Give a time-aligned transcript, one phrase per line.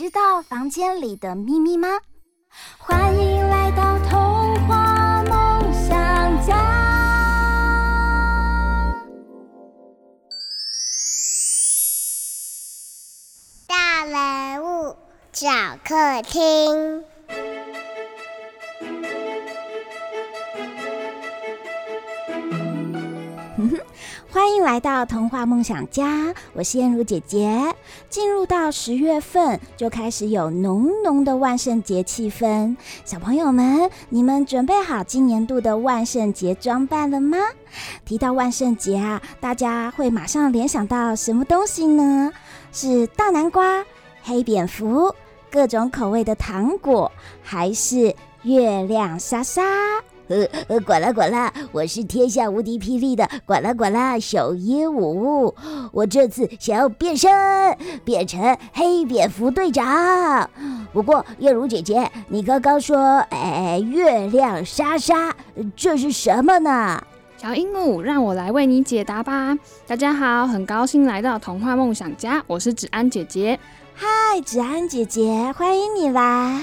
[0.00, 1.86] 知道房间里的秘密吗？
[2.78, 6.56] 欢迎来到童话梦想家。
[13.66, 14.96] 大人物
[15.34, 15.50] 小
[15.84, 17.04] 客厅。
[24.32, 27.74] 欢迎来到童话梦想家，我是燕如姐姐。
[28.08, 32.76] 进入到十月份，就开始有浓浓的万圣节气氛。
[33.04, 37.38] 小朋友们，你们准备好今年度的万圣节装扮了吗？
[38.04, 42.30] 提到万圣节啊，大家会马上联想到什么东西呢？
[42.70, 43.84] 是大南瓜、
[44.22, 45.12] 黑蝙蝠、
[45.50, 47.10] 各种口味的糖果，
[47.42, 48.14] 还是
[48.44, 49.62] 月亮莎莎？
[50.30, 55.52] 呃呃，管啦管啦，我是天下无敌霹雳的管啦管啦小鹦鹉，
[55.90, 57.28] 我这次想要变身，
[58.04, 60.48] 变成黑蝙蝠队长。
[60.92, 65.34] 不过月如姐姐，你刚刚说，哎，月亮莎莎，
[65.74, 67.02] 这是什么呢？
[67.36, 69.58] 小鹦鹉，让我来为你解答吧。
[69.88, 73.58] 大家好，很高兴来到童话梦想家，我是芷安姐姐。
[73.94, 76.60] 嗨，芷安姐姐，欢迎你来。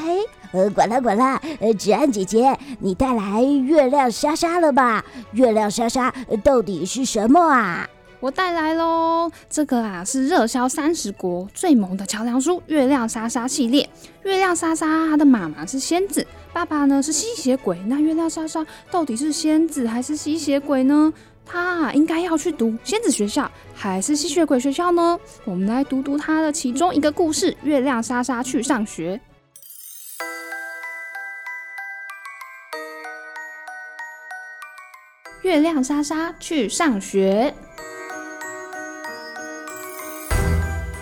[0.52, 5.04] 呃，管啦管啦，呃，芷安姐姐，你带来月亮莎莎了吧？
[5.34, 6.14] 月亮莎莎
[6.44, 7.88] 到底是什么啊？
[8.20, 13.88] 我带来喽，这个啊是热销三十国最萌的桥梁书《月亮莎莎》系列。
[14.24, 17.78] 月亮莎莎她的妈妈是仙子，爸爸呢是吸血鬼。
[17.86, 21.14] 那月亮莎莎到底是仙子还是吸血鬼呢？
[21.46, 25.20] 她应该要去读仙子学校还是吸血鬼学校呢？
[25.46, 29.22] 我们来读读她的其中一个故事：月亮莎莎去上学。
[35.48, 37.54] 月亮莎莎去上学。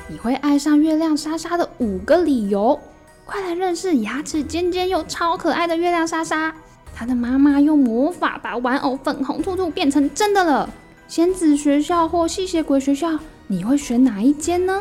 [0.07, 2.79] 你会爱上月亮莎莎的五个理由，
[3.25, 6.53] 快来认识牙齿尖尖又超可爱的月亮莎莎。
[6.94, 10.69] 她的妈妈用魔法把玩偶粉红兔兔变成真的了。
[11.07, 13.17] 仙子学校或吸血鬼学校，
[13.47, 14.79] 你会选哪一间呢？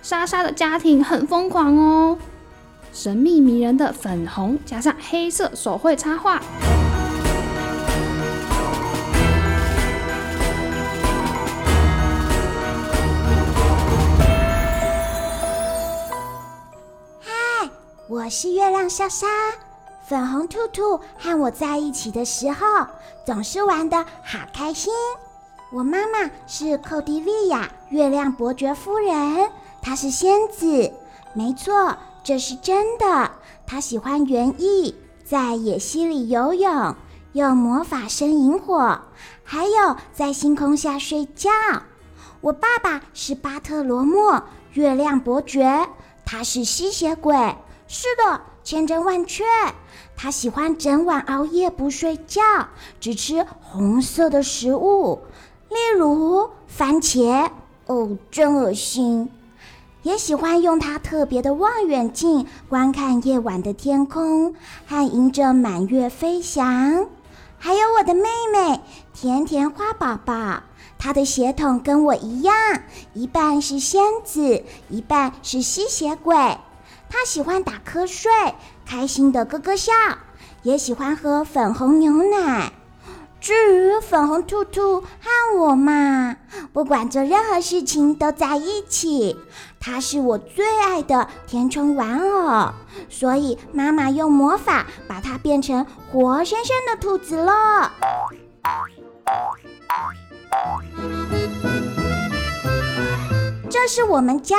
[0.00, 2.16] 莎莎的家庭很疯狂哦，
[2.90, 6.40] 神秘迷人的粉红加上黑色手绘插画。
[18.14, 19.26] 我是月亮莎莎，
[20.06, 22.64] 粉红兔兔和我在一起的时候，
[23.26, 24.92] 总是玩的好开心。
[25.72, 29.50] 我妈妈是寇蒂利亚，月亮伯爵夫人，
[29.82, 30.92] 她是仙子，
[31.32, 33.32] 没错，这是真的。
[33.66, 34.94] 她喜欢园艺，
[35.24, 36.94] 在野溪里游泳，
[37.32, 38.96] 用魔法生萤火，
[39.42, 41.50] 还有在星空下睡觉。
[42.40, 44.40] 我爸爸是巴特罗莫，
[44.74, 45.88] 月亮伯爵，
[46.24, 47.56] 他是吸血鬼。
[47.86, 49.44] 是的，千真万确。
[50.16, 52.42] 他喜欢整晚熬夜不睡觉，
[53.00, 55.20] 只吃红色的食物，
[55.68, 57.50] 例如番茄。
[57.86, 59.30] 哦，真恶心。
[60.02, 64.54] 也喜欢用他特别的望远镜观看夜晚的天空，
[64.86, 67.06] 和迎着满月飞翔。
[67.58, 68.80] 还有我的妹妹
[69.14, 70.62] 甜甜花宝宝，
[70.98, 72.54] 她的血统跟我一样，
[73.14, 76.36] 一半是仙子，一半是吸血鬼。
[77.08, 78.30] 他喜欢打瞌睡，
[78.84, 79.92] 开心的咯咯笑，
[80.62, 82.72] 也喜欢喝粉红牛奶。
[83.40, 86.36] 至于粉红兔兔和我嘛，
[86.72, 89.36] 不管做任何事情都在一起。
[89.78, 92.72] 它是我最爱的填充玩偶，
[93.10, 97.92] 所以妈妈用魔法把它变成活生生的兔子了。
[103.68, 104.56] 这是我们家，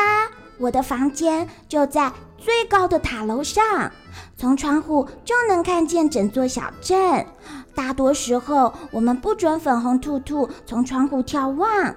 [0.58, 3.92] 我的房间就在最高的塔楼上，
[4.38, 7.26] 从窗户就能看见整座小镇。
[7.74, 11.96] 大多时候，我们不准粉红兔兔从窗户眺望，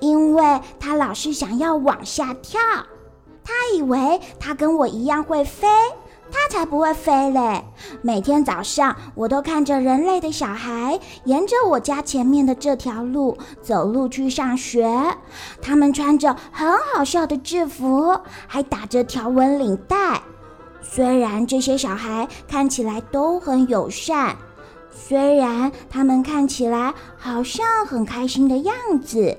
[0.00, 2.60] 因为它老是想要往下跳。
[3.44, 5.68] 它以为它跟我一样会飞，
[6.32, 7.64] 它才不会飞嘞！
[8.02, 14.88] 每天早上，我都看着人类的小孩沿着我家前面的这条路走路去上学。
[15.60, 20.22] 他们穿着很好笑的制服，还打着条纹领带。
[20.82, 24.36] 虽然这些小孩看起来都很友善，
[24.90, 29.36] 虽然他们看起来好像很开心的样子。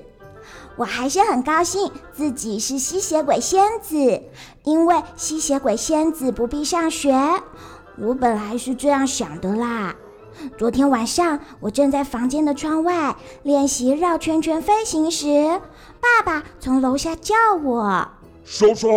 [0.76, 4.22] 我还是很高兴自己是吸血鬼仙子，
[4.64, 7.14] 因为吸血鬼仙子不必上学。
[7.98, 9.94] 我本来是这样想的啦。
[10.56, 15.60] 昨天晚上，我正在房间的窗外练习绕圈圈飞行时，
[16.00, 18.08] 爸爸从楼下叫我
[18.42, 18.88] ：“莎莎，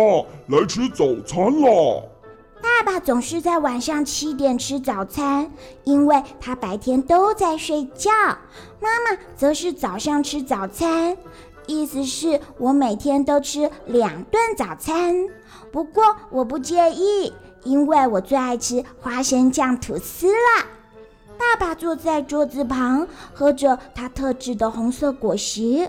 [0.48, 2.10] 来吃早餐了。”
[2.62, 5.50] 爸爸总是在晚上七点吃早餐，
[5.84, 8.10] 因为他白天都在睡觉。
[8.80, 11.16] 妈妈则是早上吃早餐。
[11.66, 15.14] 意思是我每天都吃两顿早餐，
[15.72, 17.32] 不过我不介意，
[17.64, 20.66] 因为我最爱吃花生酱吐司了。
[21.38, 25.86] 爸爸坐在桌子旁，喝着他特制的红色果昔，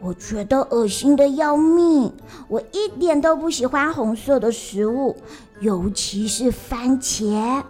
[0.00, 2.10] 我觉得恶心的要命。
[2.48, 5.14] 我一点都不喜欢红色的食物，
[5.60, 7.62] 尤其是番茄。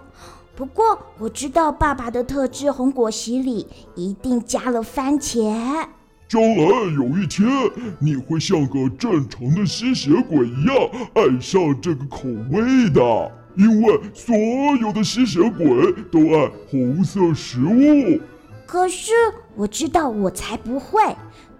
[0.54, 3.66] 不过我知道爸爸的特制红果昔里
[3.96, 5.86] 一定加了番茄。
[6.28, 7.48] 将来有一天，
[8.00, 10.76] 你会像个正常的吸血鬼一样
[11.14, 14.34] 爱上这个口味的，因为所
[14.80, 18.20] 有的吸血鬼都爱红色食物。
[18.66, 19.12] 可是
[19.54, 21.00] 我知道我才不会，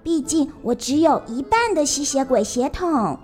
[0.02, 3.16] 毕竟我只有一半的吸血鬼血统。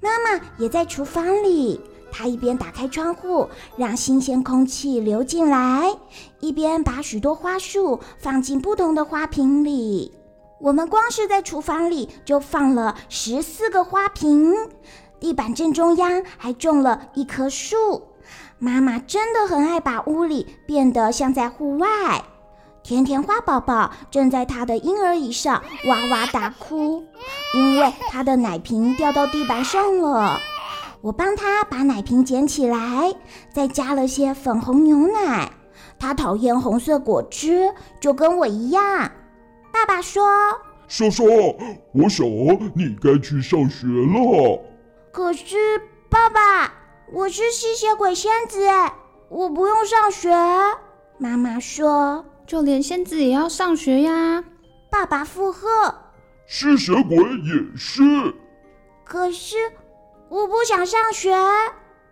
[0.00, 1.78] 妈妈也在厨房里，
[2.10, 3.46] 她一边打开窗户
[3.76, 5.94] 让新鲜空气流进来，
[6.40, 10.10] 一边把许多花束放进不同的花瓶里。
[10.60, 14.54] 我们光是在厨房里就放了十四个花瓶，
[15.18, 18.08] 地板正中央还种了一棵树。
[18.58, 21.88] 妈妈真的很爱把屋里变得像在户外。
[22.82, 27.04] 甜甜花宝宝正在她的婴儿椅上哇哇大哭，
[27.54, 30.38] 因为她的奶瓶掉到地板上了。
[31.00, 33.14] 我帮她把奶瓶捡起来，
[33.50, 35.50] 再加了些粉红牛奶。
[35.98, 39.10] 她讨厌红色果汁，就跟我一样。
[39.72, 40.22] 爸爸说
[40.88, 41.24] ：“莎莎，
[41.92, 42.26] 我想
[42.74, 44.60] 你该去上学了。”
[45.12, 45.56] 可是，
[46.08, 46.72] 爸爸，
[47.12, 48.68] 我是吸血鬼仙子，
[49.28, 50.30] 我不用上学。
[51.18, 54.44] 妈妈说：“就连仙子也要上学呀。”
[54.90, 55.68] 爸爸附和
[56.46, 58.02] ：“吸血鬼也是。”
[59.04, 59.56] 可是，
[60.28, 61.34] 我不想上学。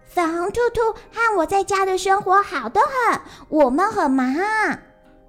[0.04, 4.34] 粉红兔兔和我在家的生活好得很，我们很忙。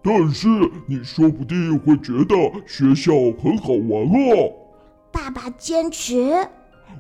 [0.01, 0.47] 但是
[0.87, 2.35] 你说不定会觉得
[2.65, 3.11] 学校
[3.41, 4.53] 很好玩哦。
[5.11, 6.47] 爸爸坚持。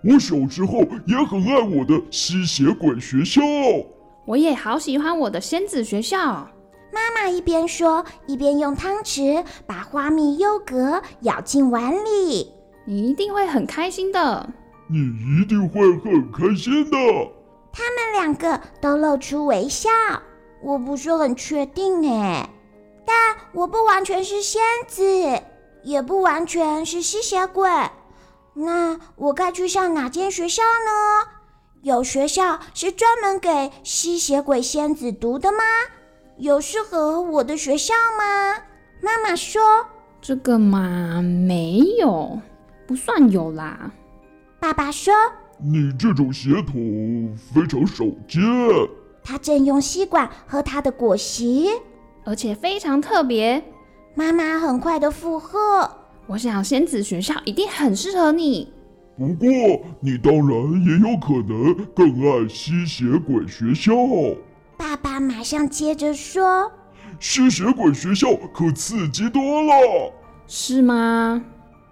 [0.03, 3.41] 我小时候也很爱我的吸血鬼学校。
[4.25, 6.47] 我也好喜欢我的仙子学校。
[6.91, 12.51] 妈妈一边说，一边用汤匙把花蜜优格舀进碗里。
[12.85, 14.49] 你一定会很开心的。
[14.87, 14.97] 你
[15.41, 16.97] 一定会很开心的。
[17.71, 19.89] 他们两个都露出微笑。
[20.63, 22.49] 我不是很确定哎。
[23.09, 25.41] 但我不完全是仙子，
[25.81, 27.67] 也不完全是吸血鬼。
[28.53, 31.31] 那我该去上哪间学校呢？
[31.81, 35.63] 有学校是专门给吸血鬼仙子读的吗？
[36.37, 38.61] 有适合我的学校吗？
[39.01, 39.59] 妈妈说
[40.21, 42.39] ：“这个嘛，没有，
[42.85, 43.91] 不算有啦。”
[44.61, 45.11] 爸爸说
[45.57, 48.39] ：“你这种血统非常少见。”
[49.23, 51.71] 他正用吸管喝他的果昔。
[52.23, 53.63] 而且非常特别，
[54.15, 55.89] 妈妈很快的附和。
[56.27, 58.71] 我想仙子学校一定很适合你。
[59.17, 59.49] 不过
[59.99, 63.91] 你当然也有可能更爱吸血鬼学校。
[64.77, 66.71] 爸爸马上接着说
[67.19, 70.13] ：“吸血鬼学校可刺激多了。”
[70.47, 71.43] 是吗？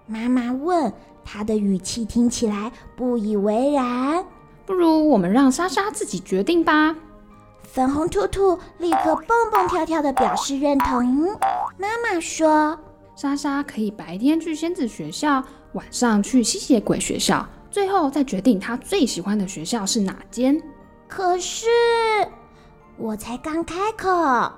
[0.06, 0.94] 妈妈问，
[1.26, 4.24] 她的语气听起来不以为然。
[4.66, 6.96] 不如我们让莎莎自己决定吧。
[7.68, 11.06] 粉红兔兔立刻蹦蹦跳跳的表示认同。
[11.78, 12.80] 妈妈说
[13.16, 15.44] ：“莎莎可以白天去仙子学校，
[15.74, 20.60] 晚上去吸血鬼学校，最后再决定她最喜欢的学校是哪间。”
[21.08, 21.68] 可是
[22.98, 24.52] 我才刚开口，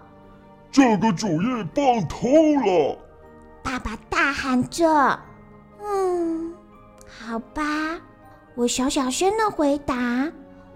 [0.72, 2.28] 这个主意棒透
[2.66, 2.98] 了！
[3.62, 5.20] 爸爸大喊着
[5.84, 6.54] ：“嗯，
[7.06, 8.00] 好吧。”
[8.56, 9.96] 我小小声的回答。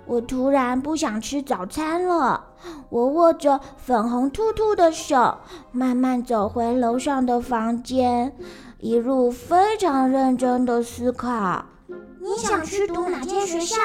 [0.05, 2.45] 我突然不想吃早餐了。
[2.89, 5.37] 我握着粉红兔兔的手，
[5.71, 8.35] 慢慢走回楼上的房间，
[8.79, 11.65] 一路非常认真的思考。
[12.19, 13.75] 你想去读哪间学校？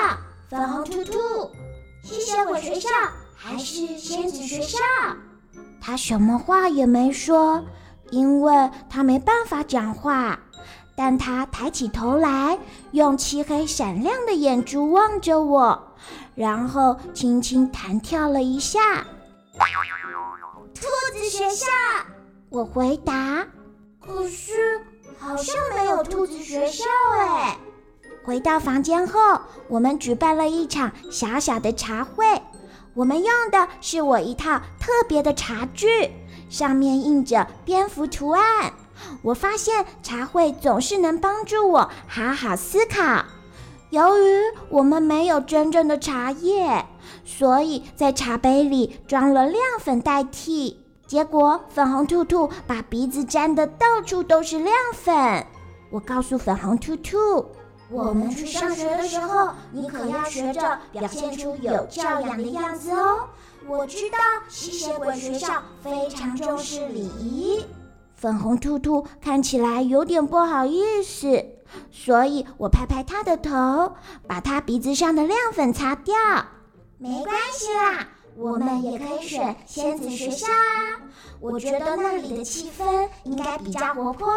[0.49, 1.19] 粉红兔兔。
[2.05, 2.89] 吸血鬼学校
[3.35, 4.79] 还是仙子学校？
[5.81, 7.65] 他什么话也没说，
[8.11, 10.39] 因为他没办法讲话。
[10.97, 12.59] 但他抬起头来，
[12.91, 15.88] 用漆黑闪亮的眼珠望着我，
[16.39, 19.05] 然后轻轻弹跳了一下。
[20.73, 21.67] 兔子学校，
[22.49, 23.45] 我回答。
[24.01, 24.81] 可是
[25.19, 26.85] 好像没有兔子学校
[27.19, 27.59] 哎。
[28.25, 32.25] 回到房间后，我们举办了一场小小的茶会。
[32.95, 35.89] 我们用的是我一套特别的茶具，
[36.49, 38.73] 上面印着蝙蝠图案。
[39.23, 43.25] 我发现茶会总是能帮助我好好思考。
[43.91, 46.85] 由于我们没有真正的茶叶，
[47.25, 50.85] 所以在茶杯里装了亮粉代替。
[51.07, 55.47] 结果粉红兔兔把鼻子沾得到处都是亮粉。
[55.91, 57.17] 我告诉粉红兔兔
[57.91, 63.21] ：“我们去上学的时候，你可要学着表现出有教养的样子哦。”
[63.67, 64.19] 我知道
[64.49, 67.65] 吸血鬼学校非常重视礼仪。
[68.15, 71.43] 粉红兔兔看起来有点不好意思，
[71.91, 73.95] 所以我拍拍他的头，
[74.27, 76.15] 把他鼻子上的亮粉擦掉。
[76.99, 81.01] 没关系啦，我们也可以选仙子学校啊。
[81.41, 84.33] 我觉得那里的气氛应该比较活泼。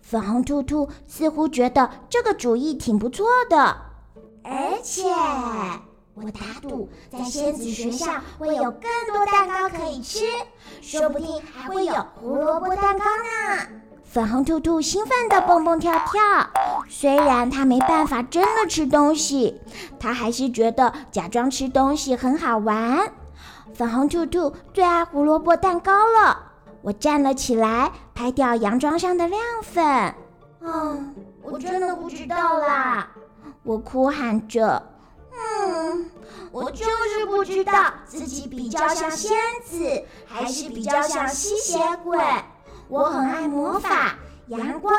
[0.00, 3.76] 粉红兔兔似乎觉得这个主意挺不错的，
[4.42, 5.04] 而且。
[6.14, 8.06] 我打赌，在仙子学校
[8.38, 10.18] 会有更多蛋糕可以吃，
[10.82, 13.79] 说不定还会有胡萝卜蛋糕呢。
[14.12, 16.20] 粉红兔兔兴奋地蹦蹦跳跳，
[16.88, 19.60] 虽然它没办法真的吃东西，
[20.00, 23.12] 它还是觉得假装吃东西很好玩。
[23.72, 26.36] 粉红兔兔最爱胡萝卜蛋糕了。
[26.82, 30.12] 我站了起来，拍掉洋装上的亮粉。
[30.60, 31.14] 嗯，
[31.44, 33.08] 我真的不知道啦，
[33.62, 34.82] 我哭喊着。
[35.32, 36.10] 嗯，
[36.50, 37.72] 我就是不知道
[38.06, 39.30] 自己比较像仙
[39.64, 42.18] 子，还是比较像吸血鬼。
[42.90, 44.16] 我很爱魔法、
[44.48, 44.92] 阳光，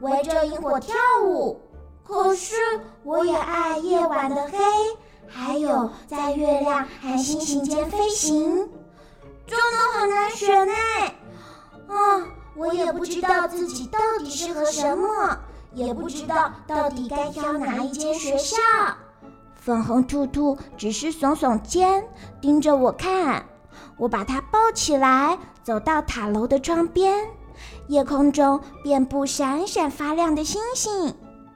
[0.00, 1.60] 围着萤火跳舞。
[2.02, 2.56] 可是
[3.04, 4.58] 我也爱夜晚的黑，
[5.28, 8.68] 还有在月亮和星星间飞行。
[9.46, 10.72] 真的很难选呢！
[11.86, 12.26] 啊，
[12.56, 15.38] 我也不知道自己到底适合什么，
[15.72, 18.56] 也不知道到底该挑哪一间学校。
[19.54, 22.04] 粉红兔兔只是耸耸肩，
[22.40, 23.46] 盯着我看。
[23.96, 27.28] 我把它抱起来，走到塔楼的窗边。
[27.88, 31.12] 夜空中遍布闪闪发亮的星星。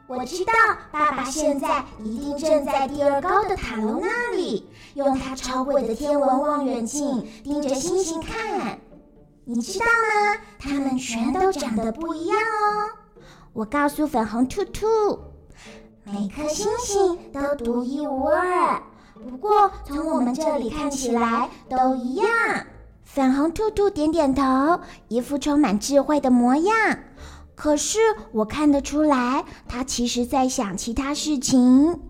[0.09, 0.53] 我知道
[0.91, 8.81] 爸爸现在一定正在第二高的塔楼那里，用他超贵的天文望远镜盯着星星看。
[9.45, 10.41] 你知道吗？
[10.59, 12.91] 它们全都长得不一样哦。
[13.53, 14.89] 我告诉粉红兔兔。
[16.03, 18.83] 每颗星星都独一无二，
[19.31, 22.27] 不过从我们这里看起来都一样。
[23.13, 26.75] 粉红兔兔点点头，一副充满智慧的模样。
[27.57, 27.99] 可是
[28.31, 32.01] 我看得出来，它其实在想其他事情。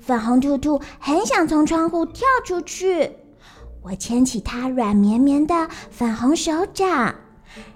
[0.00, 3.12] 粉红兔兔很想从窗户跳出去，
[3.80, 7.14] 我牵起它软绵绵的粉红手掌，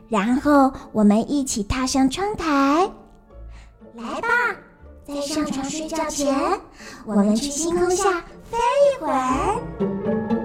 [0.09, 2.90] 然后我们一起踏上窗台。
[3.95, 4.28] 来吧。
[5.07, 6.35] 在上床睡觉前，
[7.07, 8.59] 我们去星空下飞
[8.90, 10.44] 一会儿。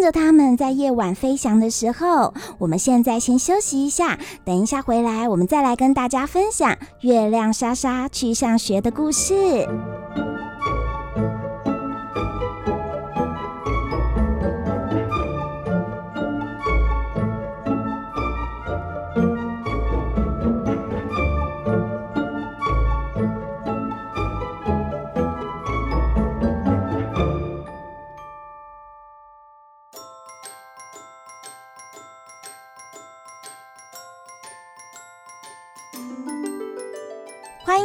[0.00, 9.68] 看着他们在夜晚飞翔的时候，我们现在先休息一下，等一下回来，我们再来跟大家分享月亮莎莎去上学的故事。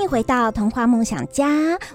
[0.07, 1.47] 回到童话梦想家，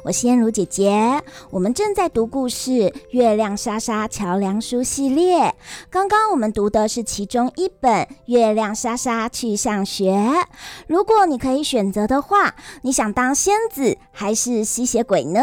[0.03, 1.23] 我是燕如姐姐。
[1.51, 2.71] 我们正在读故事
[3.11, 5.55] 《月亮莎莎桥梁书》系列。
[5.89, 10.13] 刚刚我们读的是其中一本《月亮莎莎去上学》。
[10.89, 15.41] 如果你可以选择的话，你想当仙子还是吸血鬼呢？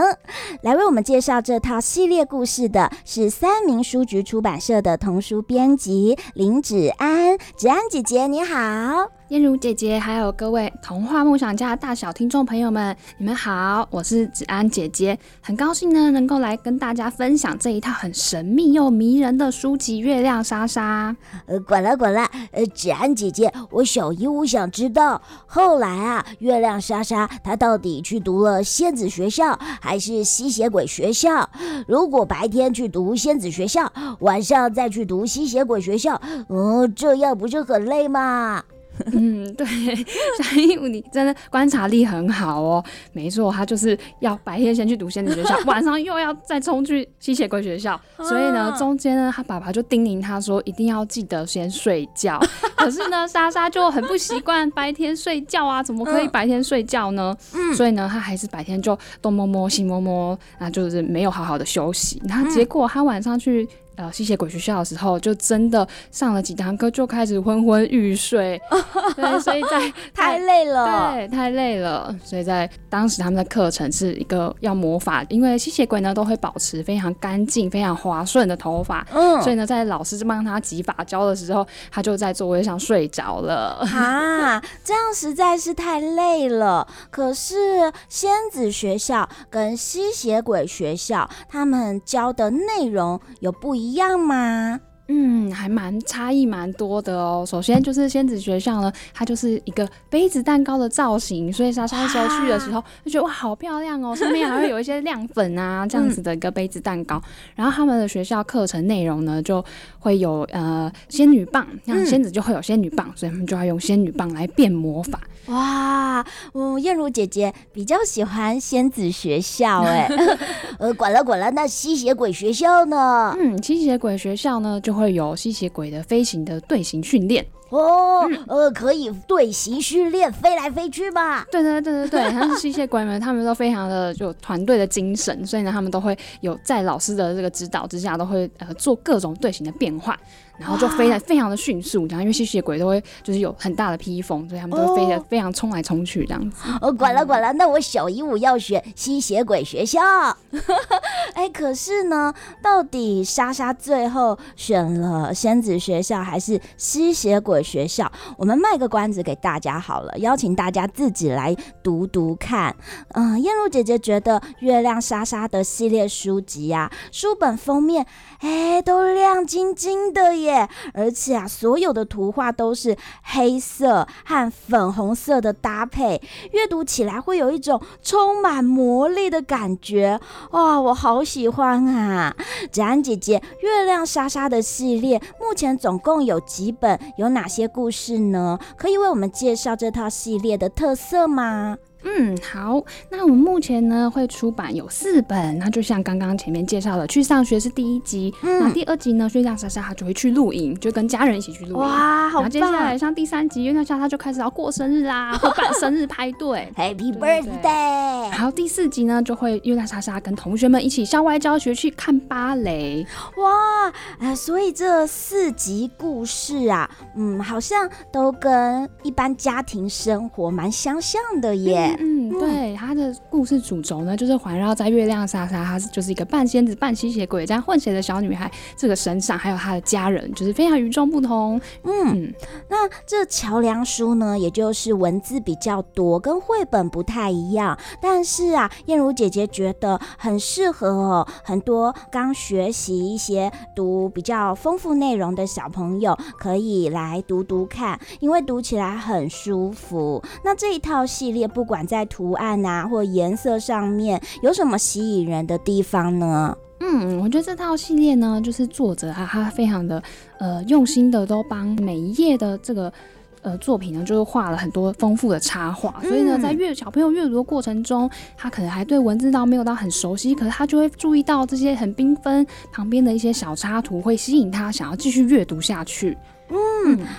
[0.62, 7.38] 来为我们介绍这套系列故事的是三民书局出版社的童书编辑林芷安。
[7.56, 12.46] 芷安姐姐你好，燕如姐姐，还有各位童话梦想家大小听众。
[12.46, 21.14] 朋友们，你们好，我是子安姐姐，很高兴呢能够来跟大家分享这一套很神秘又迷人的书籍《月亮莎莎》。
[21.46, 31.50] 呃，管了管了，呃，子安姐姐，我小鹦鹉想知道，后来啊，月亮莎莎她到底去读了仙子学校还是吸血鬼学校？
[31.86, 33.92] 如果白天去读仙子学校，
[34.22, 38.64] 晚上再去读吸血鬼学校，嗯、呃，这样不是很累吗？
[39.14, 42.84] 嗯，对，小鹦鹉，你真的观察力很好哦。
[43.14, 48.00] 没错，他就是要白天先去读仙子学校， 晚上又要再冲去吸血鬼学校。
[48.18, 52.40] 所以呢，中间呢，他爸爸就叮咛他说，一定要记得先睡觉。
[52.76, 57.36] 可是呢，莎莎就很不习惯白天睡觉啊，怎么可以白天睡觉呢？
[57.54, 62.22] 嗯，所以呢，他还是白天就东摸摸西摸摸，那就是没有好好的休息。
[62.28, 63.68] 然后结果他晚上去。
[63.98, 68.62] 呃，吸血鬼学校的时候，就真的上了几堂课，就开始昏昏欲睡。
[69.18, 72.16] 对，所以在 太累了，对，太累了。
[72.24, 79.04] 所以在当时他们的课程是一个要魔法，因为吸血鬼呢都会保持非常干净、非常滑顺的头发。
[79.12, 83.84] 嗯，所以呢，在老师帮他挤发胶的时候，他就在座位上睡着了。
[83.92, 86.88] 啊，这样实在是太累了。
[87.10, 93.87] 可是仙子学校跟吸血鬼学校，他们教的内容有不一样。
[93.88, 94.82] 一样吗？
[95.10, 97.46] 嗯，还蛮差异蛮多的哦。
[97.48, 107.18] 首先就是仙子学校呢，它就是一个杯子蛋糕的造型，所以莎莎那时候去的时候就觉得哇，好漂亮哦，上面还会有一些亮粉啊，这样子的一个杯子蛋糕。
[107.18, 107.24] 嗯、
[107.56, 109.64] 然后他们的学校课程内容呢，就
[110.00, 115.20] 会有呃仙女棒，像仙子就会有仙女棒，嗯、所以他们就要用仙女棒来变魔法。
[115.48, 120.06] 哇，嗯燕如姐姐比较喜欢仙子学校哎
[120.78, 123.34] 呃，管了管了，那吸血鬼学校呢？
[123.40, 127.46] 嗯，吸血鬼学校呢就会有吸血鬼的飞行的队形训练。
[127.70, 131.46] 哦，呃，可以队形训练，飞来飞去吧？
[131.52, 140.18] 对对对对对， 吸血鬼们，他们都非常的有团队的精神，所以呢，他们都会有在老师的这个指导之下，都会呃做各种队形的变换，
[140.58, 142.06] 然后就飞得非常的迅速。
[142.08, 146.58] 然后因为吸血鬼都会就是有很大的披风，所以他们都会飞得非常冲来冲去这样子。
[146.82, 150.02] 哦，管了管了，那我小鹦鹉要选吸血鬼学校。
[151.34, 158.12] 哎、欸，可是呢，到底莎莎最后选了仙子学校还是吸血鬼学校？
[158.38, 162.76] 我们卖个关子给大家好了，邀请大家自己来读读看。
[163.10, 168.06] 嗯、呃，燕如姐姐觉得月亮莎莎的系列书籍呀、啊，书本封面
[168.40, 170.47] 哎、欸、都亮晶晶的耶，
[170.94, 180.20] 而且啊，所有的图画都是黑色和粉红色的搭配，阅读起来会有一种充满魔力的感觉。
[180.52, 182.36] 哇，我好喜欢啊！
[182.72, 187.00] 子安姐姐，月亮莎莎的系列目前总共有几本？
[187.18, 188.60] 有哪些故事呢？
[188.78, 191.78] 可以为我们介绍这套系列的特色吗？
[192.08, 201.78] 嗯，好，那我们目前呢会出版有四本，那就像刚刚前面介绍的，去上学是第一集，嗯、那第二集呢，月亮莎莎她就会去露营，就跟家人一起去露营。
[201.78, 202.44] 哇，好棒！
[202.44, 208.30] 然后接下来像第三集，月亮莎莎就开始要过生日啦，会办生日派对， Happy Birthday。
[208.32, 213.06] 然后第四集呢，就会月亮莎莎跟同学们一起校外教学去看芭蕾。
[213.38, 221.97] 哇，呃，所以这四集故事啊，嗯，好像都跟一般家庭生活蛮相像的耶。
[221.98, 231.60] 嗯，对，他的故事主轴呢，就是环绕在月亮莎莎，她是就是一个半仙子半吸血鬼这样混血的小女孩这个身上，还有她的家人，就是非常与众不同。
[231.84, 232.34] 嗯，嗯，
[232.70, 250.24] 那这桥梁书呢，也就是文字比较多，跟绘本不太一样，但是啊，燕如姐姐觉得很适合哦，很多刚学习一些读比较丰富内容的小朋友可以来读读看，因为读起来很舒服。
[250.44, 256.58] 那这一套系列不管在图案啊或颜色上面有什么吸引人的地方呢？
[256.80, 260.02] 嗯，我觉得这套系列呢，就是作者啊，他非常的
[260.40, 262.94] 呃用心的，都帮每一页的这个
[263.42, 265.96] 呃作品呢，就是画了很多丰富的插画。
[266.04, 276.16] 嗯、所以呢，在阅小朋友阅读的过程中，他可能还对文字倒没有到很熟悉，可是他就会注意到这些很缤纷旁边的一些小插图，会吸引他想要继续阅读下去。
[276.50, 276.58] 嗯，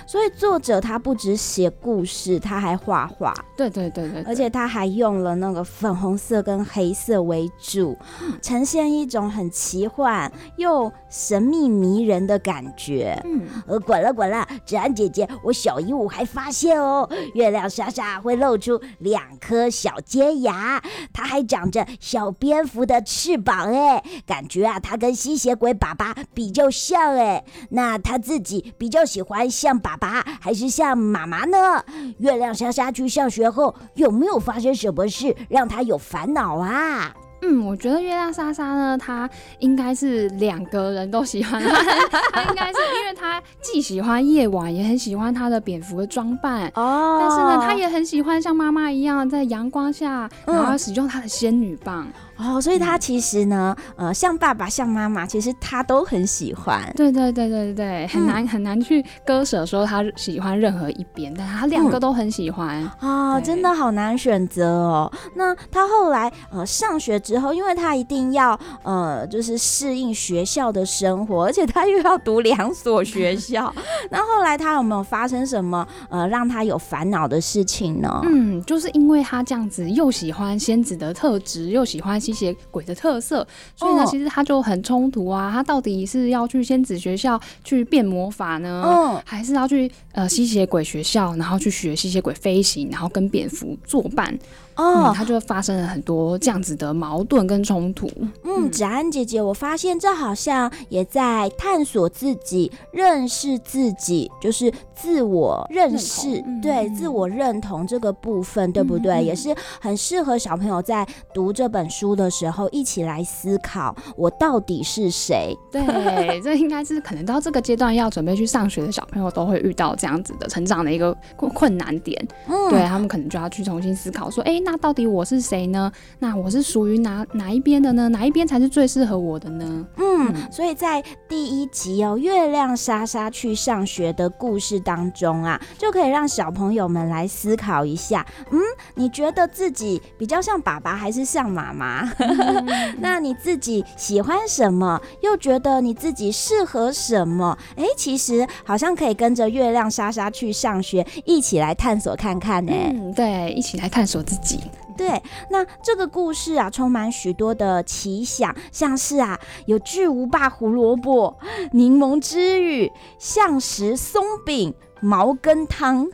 [0.07, 3.33] 所以作者他不只写故事，他还画画。
[3.57, 13.21] 对对对对，而且他还用了那个粉红色跟黑色为主，嗯、呈现一种很奇幻又神秘迷人的感觉。
[13.25, 31.83] 嗯，呃，滚了滚了，子安姐姐，我小鹦鹉还发现哦，月亮莎莎会露出两颗小尖牙，它还长着小蝙蝠的翅膀，哎，感觉啊，它跟吸血鬼爸爸比较像，哎，那他自己比较喜欢像爸爸还是像妈妈呢？
[32.19, 37.13] 月亮莎莎去上学后，有没有发生什么事让她有烦恼啊？
[37.41, 41.75] 嗯，我觉得月亮莎莎呢，她应该是两个人都喜欢她，
[42.31, 47.17] 她应该是因为她既喜欢夜晚，也很喜欢她的蝙蝠的装扮哦。
[47.19, 52.05] 但是呢，她也很喜欢像妈妈一样在阳光下，然后使用她的仙女棒。
[52.05, 56.81] 嗯哦，所以他其实呢，呃，像爸爸，像妈妈，其实他都很喜欢。
[56.95, 62.77] 对对对对对，很难、嗯、很难去割舍说他喜欢任何一边，但他两个都很喜欢。
[62.83, 65.11] 啊、嗯哦，真的好难选择哦。
[65.35, 73.73] 那他后来呃上学之后，因为他一定要呃就是适应学校的生活，而且他又要读两所学校。
[74.09, 78.21] 那后来他有没有发生什么呃让他有烦恼的事情呢？
[78.23, 82.17] 嗯，就是因为他这样子又喜欢仙子的特质，又喜欢。
[82.29, 85.51] 吸血鬼的特色，所以呢，其实他就很冲突啊。
[85.51, 94.37] 他到底是要去仙子学校去变魔法呢，嗯、还是要去呃吸血鬼学校，然后去学吸血鬼飞行，然后跟蝙蝠作伴？
[94.75, 98.09] 哦、嗯，他就发生了很多这样子的矛盾跟冲突。
[98.45, 109.15] 嗯，芷安姐姐，我发现这好像也在探索自己、认识自己，就是自我认识，对、嗯、自我认同这个部分，对不对？
[109.15, 115.53] 嗯、也是很适合小朋友在读这本书的时候一起来思考，我到底是谁？
[115.69, 115.81] 对，
[116.41, 122.17] 这应该是可能到这个阶段要准备去上学的小朋友都会遇到这样子的成长的一个困困难点。
[122.47, 124.69] 嗯，对他们可能就要去重新思考说，哎、欸，那。
[124.69, 125.91] 那到底我是谁呢？
[126.19, 128.07] 那我是属于哪哪一边的呢？
[128.09, 129.83] 哪一边才是最适合我的呢？
[129.97, 138.23] 嗯，所以在第一集哦，月亮莎莎去上学的故事当中啊，就可以让小朋友们来思考一下。
[138.51, 138.59] 嗯，
[138.93, 142.07] 你觉得自己比较像爸爸还是像妈妈？
[142.17, 144.99] 嗯、那你自己喜欢什么？
[145.21, 147.57] 又觉得你自己适合什么？
[147.75, 152.73] 哎、欸，其实好像可以跟着月亮莎莎去上学，一起来探索看看呢。
[152.73, 154.59] 嗯，对，一起来探索自己。
[154.97, 155.09] 对，
[155.49, 161.37] 那这个故事啊，充满许多的奇想，像是啊，有巨无霸胡萝卜、
[161.71, 166.07] 柠檬之雨、象石松饼、毛根汤，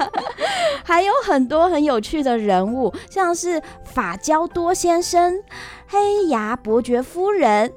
[0.84, 5.42] 还有很多很有趣的人物，像是法焦多先生、
[5.86, 7.72] 黑牙伯爵夫人。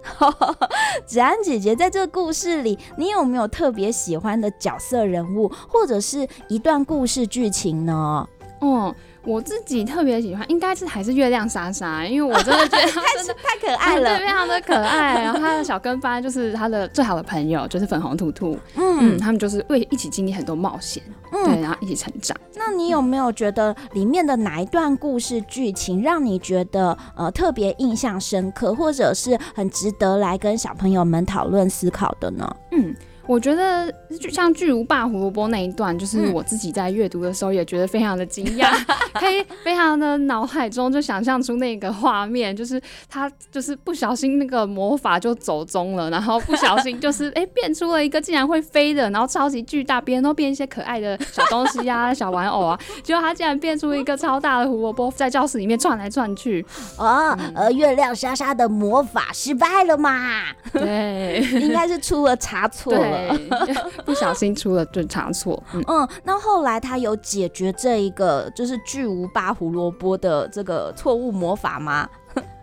[1.06, 8.27] 子安姐姐在这个故事里，你有没有特别喜欢的角色人物，或者是一段故事剧情呢？
[8.62, 8.93] 嗯。
[9.25, 15.23] 我自己特别喜欢，应该是还是月亮莎莎，因为我真的觉得她真的 太可爱了，对，非常的可爱。
[15.23, 18.57] 然后他的小跟班就是他的最好的朋友，就是粉红兔兔。
[18.75, 22.36] 嗯，嗯，他们就是为一起经历很多冒险，嗯、对，然后一起成长。
[22.55, 32.55] 那你有没有觉得里面的哪一段故事剧情让你觉得呃特别印象深刻，或者是很值得来跟小朋友们讨论思考的呢？
[32.71, 32.93] 嗯。
[33.25, 38.69] 我觉得就像巨无霸胡萝卜那一段，就是我自己在阅读的时候也觉得非常的惊讶，
[39.15, 56.65] 可以非常的脑海中就想象出那个画面，就是他就是不小心那个魔法就走中了，然后不小心就是 哎、欸、变出了一个竟然会飞的，然后超级巨大，别人都变一些可爱的小东西啊、小玩偶啊，结果他竟然变出一个超大的胡萝卜在教室里面转来转去。
[56.97, 60.43] 哦，呃，月亮莎莎的魔法失败了嘛？
[60.73, 62.93] 对， 应该是出了差错。
[63.13, 63.73] 对，
[64.06, 65.62] 不小心出了顿差错。
[65.73, 72.08] 嗯，嗯，那后来他有解决这一个就是巨无霸胡萝卜的这个错误魔法吗？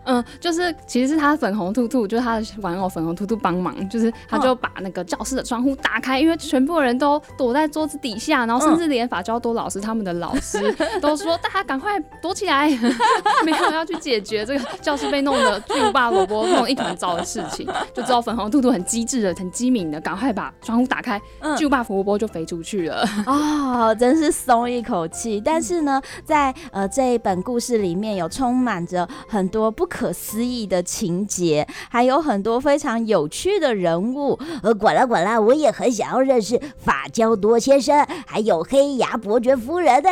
[0.05, 10.59] 嗯，就是其实是他粉红兔兔，就是他的玩偶粉红兔兔帮忙，就是他就把那个教室的窗户打开，因为全部人都躲在桌子底下，然后甚至连法教多老师他们的老师
[10.99, 12.67] 都说大家赶快躲起来，
[13.45, 21.21] 没有要去解决这个教室被弄得巨无霸萝卜弄一团糟的事情，就知道粉红兔兔很机智的、很机敏的，赶快把窗户打开，
[21.55, 23.05] 巨无霸萝卜就飞出去了。
[23.27, 25.39] 哦，真是松一口气。
[25.39, 29.90] 但是呢，在呃这一本故事里面有充满着很多不。
[29.91, 34.39] 不可思议的情节，还有很多非常有趣的人物。
[34.63, 40.09] 呃，管啦管啦，我也很想要认识发胶多先生，还有黑牙伯爵夫人呢。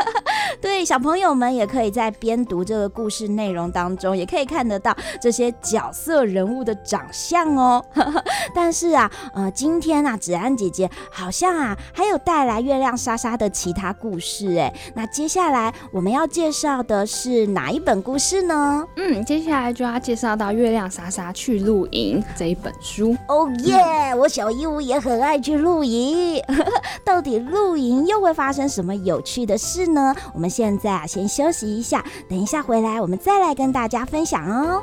[0.60, 7.82] 对，小朋友们也可以在边读这个故事内容当中，也可以看得到这些角色人物的长相哦。
[8.54, 14.70] 但是啊，呃，今天啊，子安姐姐好像啊，还有带来月亮莎莎的其他故事哎。
[14.94, 18.84] 那接下来我们要介绍的是哪一本故事呢？
[19.00, 23.16] 嗯，接下来就要介绍到《月亮莎莎去露营》这一本书。
[23.28, 24.12] 哦耶！
[24.16, 26.42] 我小鹦鹉也很爱去露营。
[27.04, 30.12] 到底露营又会发生什么有趣的事呢？
[30.34, 34.82] 我们现在啊，先休息一下，等一下回来，我们再来跟大家分享哦。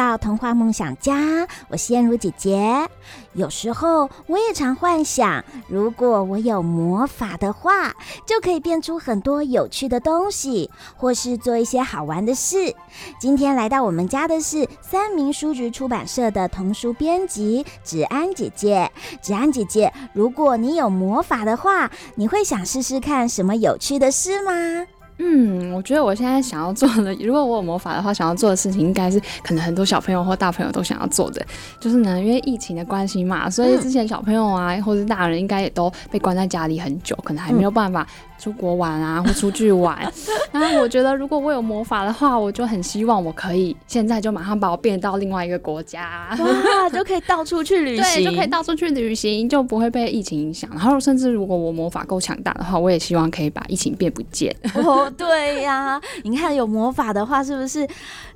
[0.00, 2.88] 到童话梦想家，我是燕如姐姐。
[3.34, 7.92] 有时候我也常幻想，如果我有魔法的话，
[8.24, 12.74] 就可以变出很多有趣的东西，或是做一些好玩的事。
[13.20, 18.90] 今天来到我们家的是三民书局出版社的童书编辑芷安姐姐。
[19.20, 24.86] 芷安姐姐，如果你有魔法的话，你会想试试看什么有趣的事吗？
[25.22, 31.44] 嗯，我觉得我现在想要做的，如果我有魔法的话，想要做的事情应该是可能很多小朋友或大朋友都想要做的，
[31.78, 38.06] 就是呢，因为疫情的关系嘛，所以之前小朋友啊，或者是大人应该也都被关在家里很久，可能还没有办法
[38.40, 39.96] 出国玩啊，或出去玩。
[40.50, 50.68] 然后我觉得，如果我有魔法的话，我就很希望我可以现在就马上把我变到另外一个国家，哇，就可以到处去旅行，对，就可以到处去旅行，就不会被疫情影响。
[50.70, 54.54] 然后甚至如果我魔法够强大的话，我也希望可以把疫情变不见。
[54.74, 57.86] 哦对呀、啊，你看有魔法的话，是不是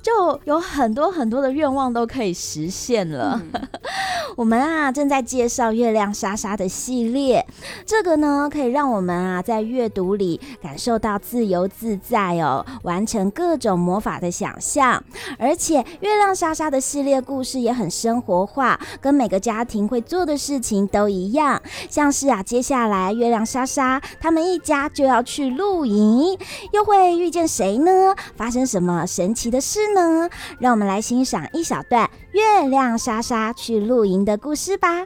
[0.01, 3.41] 就有很多很多的愿望都可以实现了？
[3.53, 3.61] 嗯、
[4.37, 7.45] 我们啊正在介绍月亮莎莎的系列，
[7.85, 15.01] 这个呢可以让我们啊在阅读里感受到自由自在哦，完成各种魔法的想象。
[15.39, 21.61] 而且月亮莎莎的系列故事也很生活化，跟每个家庭会做的事情都一样。
[21.89, 26.37] 像是啊，接下来月亮莎莎他们一家就要去露营。
[26.73, 28.13] 又会遇见谁呢？
[28.35, 30.29] 发生什么神奇的事呢？
[30.59, 35.05] 让我们来欣赏一小段月亮莎莎去露营的故事吧。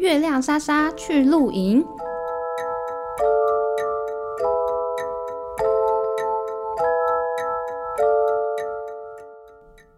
[0.00, 1.86] 月亮莎莎去露营。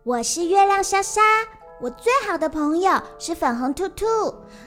[0.03, 1.21] 我是月亮莎莎。
[1.81, 4.05] 我最好的朋友是粉红兔兔，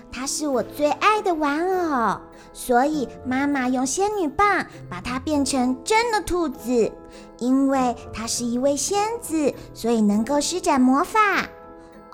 [0.10, 2.22] 它是我最爱的玩偶，
[2.54, 6.90] 所以妈妈用仙女棒把它变成真的兔子。
[7.40, 11.20] 因为它是一位仙子，所以能够施展魔法。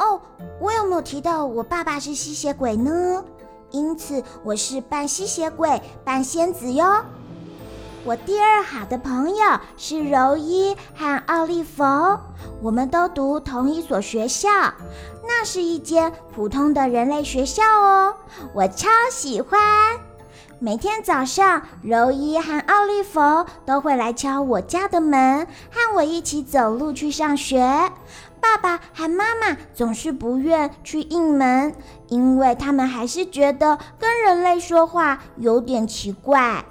[0.01, 0.19] 哦，
[0.59, 3.23] 我有没有提到我爸爸是吸血鬼呢？
[3.69, 7.05] 因此我是半吸血鬼半仙子哟。
[8.03, 11.83] 我第二好的朋友是柔伊和奥利弗，
[12.59, 14.49] 我们都读同一所学校，
[15.23, 18.13] 那是一间普通的人类学校哦，
[18.55, 19.59] 我超喜欢。
[20.63, 23.19] 每天早上，柔伊和奥利弗
[23.65, 27.91] 都会来敲我家的门，和我一起走路去上学。
[28.39, 31.73] 爸爸和妈妈总是不愿去应门，
[32.09, 36.63] 因为他们还是觉得跟人类说话有点奇怪。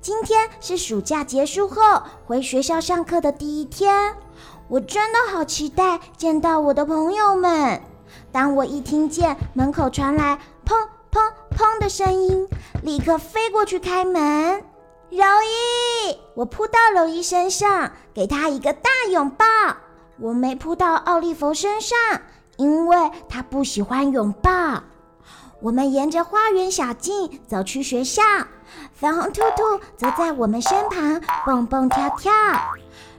[0.00, 4.14] 今天是暑假结束后回学校上课的第一天，
[4.68, 7.82] 我真的好期待见到我的朋友们。
[8.30, 12.48] 当我一听见门口传来砰砰砰的声音，
[12.82, 14.64] 立刻飞过去开门。
[15.10, 19.46] 柔伊，我扑到柔伊身上，给她一个大拥抱。
[20.18, 21.96] 我没扑到奥利弗身上，
[22.56, 24.82] 因为他不喜欢拥抱。
[25.60, 28.20] 我们沿着花园小径走去学校。
[28.92, 32.32] 粉红兔兔则在我们身旁蹦蹦跳跳。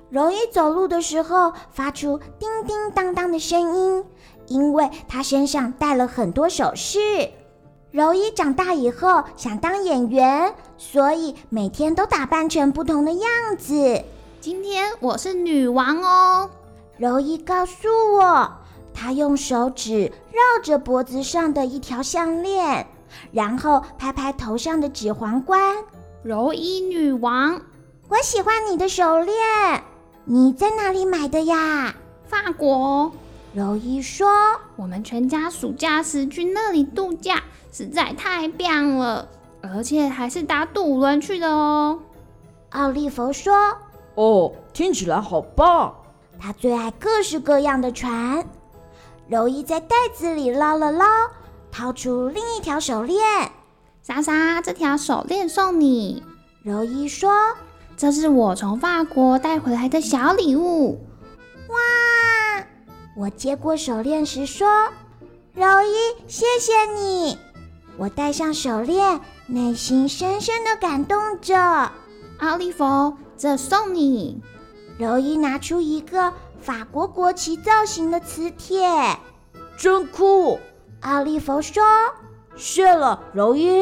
[0.10, 4.06] 柔伊走路的时候发出叮叮当当的声音，
[4.48, 7.32] 因为她身上戴了很多首饰。
[7.96, 14.04] 柔一长大以后想当演员，所以每天都打扮成不同的样子。
[14.42, 16.50] 今天我是女王哦，
[16.98, 18.52] 柔一告诉我，
[18.94, 22.86] 她用手指绕着脖子上的一条项链。
[23.32, 25.78] 然后拍拍头上的纸皇冠，
[26.22, 27.62] 柔一女王，
[28.10, 29.38] 我喜欢你的手链，
[30.26, 31.96] 你在哪里买的呀？
[32.28, 33.14] 法国。
[33.54, 34.28] 柔一说
[34.76, 37.42] ：“我们全家暑假时去那里度假，
[37.78, 39.28] 实在太棒了，
[39.62, 42.00] 而且还是搭渡轮去的哦。”
[42.72, 43.54] 奥利弗说
[44.16, 45.94] ：“哦，听起来好棒，
[46.40, 48.48] 他最爱各式各样的船。”
[49.28, 51.06] 柔伊在袋子里捞了捞。
[51.70, 53.20] 掏出另一条手链，
[54.02, 56.24] 莎莎，这条手链送你。
[56.64, 57.30] 柔伊说
[57.98, 61.06] ：“这是我从法国带回来的小礼物。”
[61.68, 61.76] 哇！
[63.18, 64.88] 我接过手链时说
[65.54, 67.38] ：“柔伊，谢谢你。”
[67.98, 71.92] 我戴上手链，内心深深的感动着。
[72.40, 74.42] 奥利弗，这送你。
[74.98, 78.90] 柔伊拿出一个法国国旗造型的磁铁，
[79.78, 80.60] 真酷。
[81.02, 81.84] 奥利弗说
[82.58, 83.82] ：“谢了，柔伊。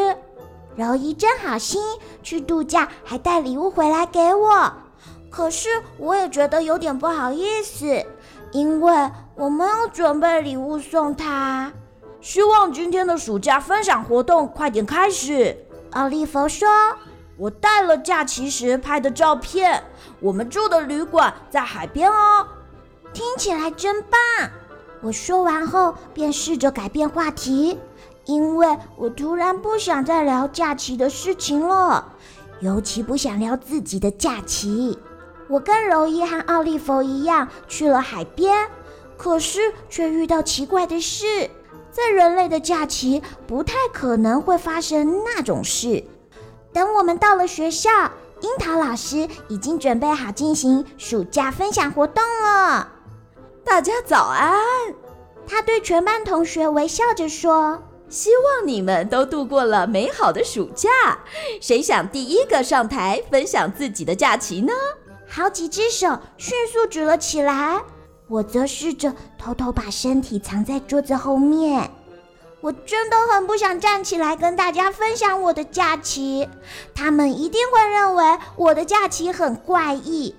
[0.76, 1.82] 柔伊真好心，
[2.22, 4.74] 去度假还带礼物回来给我。
[5.32, 8.06] 可是我也觉得有点不好意思，
[8.52, 11.72] 因为我没有准备礼物送他。
[12.24, 15.58] 希望今天的暑假分享活动快点开始。
[15.92, 16.70] 奥利弗说
[17.36, 19.84] ：“我带了假期时拍的照片，
[20.22, 22.48] 我们住的旅馆在海边哦。”
[23.12, 24.20] 听起来真棒！
[25.02, 27.78] 我说完后便试着改变话题，
[28.24, 32.14] 因为我突然不想再聊假期的事情了，
[32.62, 34.98] 尤其不想聊自己的假期。
[35.50, 38.70] 我跟柔伊和奥利弗一样去了海边，
[39.18, 41.52] 可是却遇到奇怪的事。
[41.94, 46.04] 在人类的假期，不太可能会发生那种事。
[46.74, 47.90] 等我们到了学校，
[48.42, 52.90] 樱桃老师已经准备好进行暑假分享活动了。
[53.64, 54.52] 大家早安！
[55.46, 60.90] 他对全班同学微笑着说：“希望你们都度过了美好的暑假。
[61.62, 64.74] 谁想第一个上台分享自己的假期呢？”
[65.30, 67.84] 好几只手迅速举了起来。
[68.34, 71.92] 我则试着偷偷把身体藏在桌子后面。
[72.62, 76.50] 我真的很不想站起来跟大家分享我的假期，
[76.96, 80.34] 他们一定会认为我的假期很怪异。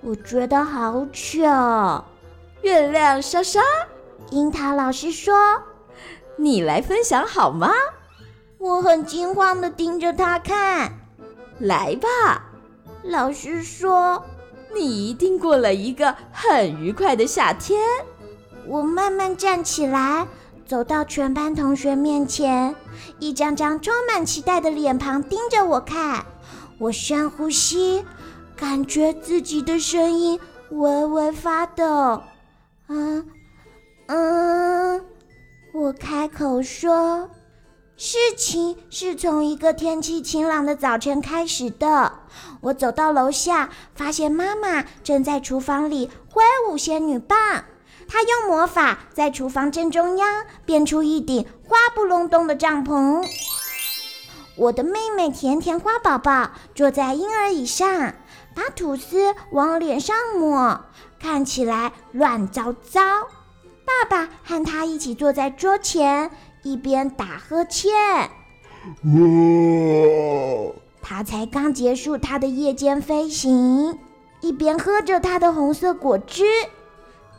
[0.00, 2.04] 我觉得好糗。
[2.62, 3.60] 月亮莎莎，
[4.30, 5.62] 樱桃老师说
[6.34, 7.70] ：“你来分享好吗？”
[8.58, 10.92] 我很惊慌地盯着他看。
[11.60, 12.42] 来吧，
[13.04, 14.24] 老师说。
[14.76, 17.80] 你一定过了一个很愉快的夏天。
[18.66, 20.26] 我慢慢站起来，
[20.66, 22.74] 走到全班同学面前，
[23.18, 26.26] 一张张充满期待的脸庞盯着我看。
[26.78, 28.04] 我深呼吸，
[28.56, 30.38] 感觉自己的声音
[30.70, 32.22] 微微发抖。
[32.88, 33.26] 嗯
[34.08, 35.04] 嗯，
[35.72, 37.28] 我开口说。
[37.98, 42.12] 事情是从一个天气晴朗的早晨开始的。
[42.60, 47.64] 我走到楼下，发现妈妈正在厨房里挥舞仙女棒。
[48.06, 53.26] 她用魔法在厨房正中央变出一顶花不隆咚的帐篷。
[54.56, 58.14] 我的妹妹甜甜花宝宝坐在婴儿椅上，
[58.54, 60.84] 把吐司往脸上抹，
[61.18, 63.00] 看起来乱糟糟。
[63.86, 66.30] 爸爸和她一起坐在桌前。
[66.66, 67.92] 一边打呵欠，
[71.00, 73.96] 他才刚结束他的夜间飞行，
[74.40, 76.42] 一边喝着他的红色果汁。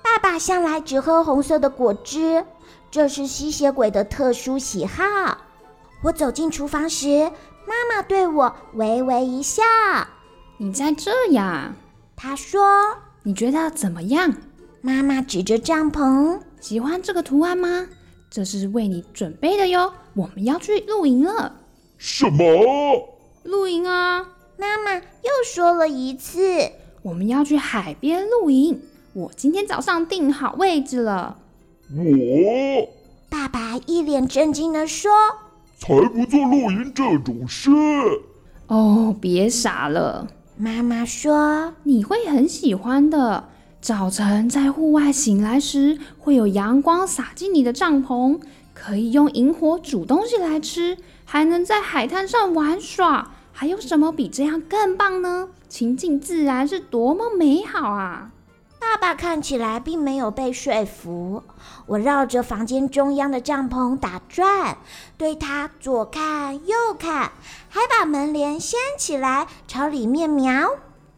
[0.01, 2.45] 爸爸向来只喝红色的果汁，
[2.89, 5.03] 这是吸血鬼的特殊喜好。
[6.03, 7.29] 我走进厨房时，
[7.67, 9.61] 妈妈对我微微一笑
[10.55, 11.73] ：“你在这呀？”
[12.15, 12.61] 她说
[13.23, 14.33] ：“你觉得怎么样？”
[14.79, 17.87] 妈妈指着帐篷：“喜欢这个图案吗？”
[18.29, 21.55] 这是为你准备的哟，我们要去露营了。
[21.97, 23.17] 什么？
[23.43, 24.27] 露营啊！
[24.57, 28.81] 妈妈又说了一次，我们要去海边露营。
[29.13, 31.37] 我今天早上订好位置了。
[31.91, 32.89] 我？
[33.29, 35.11] 爸爸一脸震惊的说
[35.79, 37.69] ：“才不做露营这种事。”
[38.67, 40.27] 哦，别傻了。
[40.57, 43.49] 妈妈说：“你会很喜欢的。”
[43.87, 48.37] 早晨在户外醒来时，会有阳光洒进你的帐篷，
[48.73, 53.31] 可以用萤火煮东西来吃，还能在海滩上玩耍。
[53.53, 55.47] 还有什么比这样更棒呢？
[55.69, 58.31] 亲近自然是多么美好啊！
[58.77, 61.43] 爸爸看起来并没有被说服。
[61.85, 64.79] 我绕着房间中央的帐篷打转，
[65.17, 67.31] 对他左看右看，
[67.69, 70.71] 还把门帘掀起来朝里面瞄。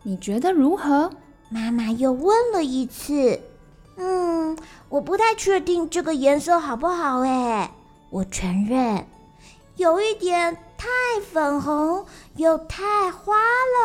[0.03, 1.09] 你觉得如何？
[1.49, 3.41] 妈妈又问了一次
[3.97, 4.55] ：“嗯，
[4.87, 7.71] 我不太确定这个颜色好不好。”哎，
[8.11, 9.07] 我承认
[9.75, 10.87] 有一点太
[11.31, 13.35] 粉红又太花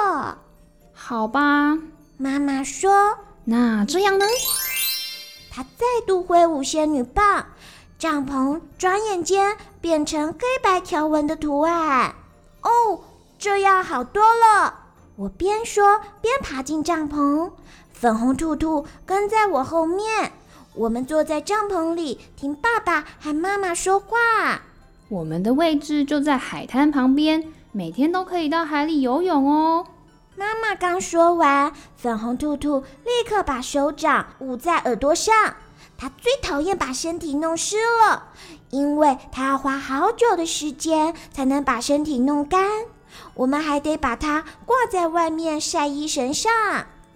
[0.03, 0.38] 了。
[0.92, 1.79] 好吧，
[2.18, 4.27] 妈妈说：“那这样呢？”
[5.50, 7.46] 她再度挥舞仙女棒，
[7.98, 12.14] 帐篷转眼间变成黑白条纹的图案。
[12.61, 13.00] 哦，
[13.38, 14.84] 这样好多了。
[15.17, 17.52] 我边说边爬进帐篷，
[17.92, 20.33] 粉红兔兔跟在我后面。
[20.75, 24.62] 我们坐在帐篷里，听爸爸和妈妈说话。
[25.08, 29.87] 我们的位置就在海滩旁边，每天都可以到海里游泳哦。
[30.35, 35.54] 妈妈刚说完，粉红兔兔立刻把手掌捂在耳朵上。
[35.96, 38.31] 它最讨厌把身体弄湿了，
[38.71, 42.69] 因为它要花好久的时间才能把身体弄干。
[43.35, 46.52] 我们还得把它挂在外面晒衣绳上。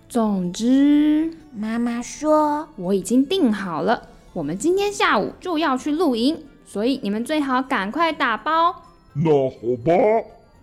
[0.09, 8.74] 总之，妈妈说我已经定好了，我们今天下午就要去露营，所以你们最好赶快打包。
[9.14, 9.92] 那好吧。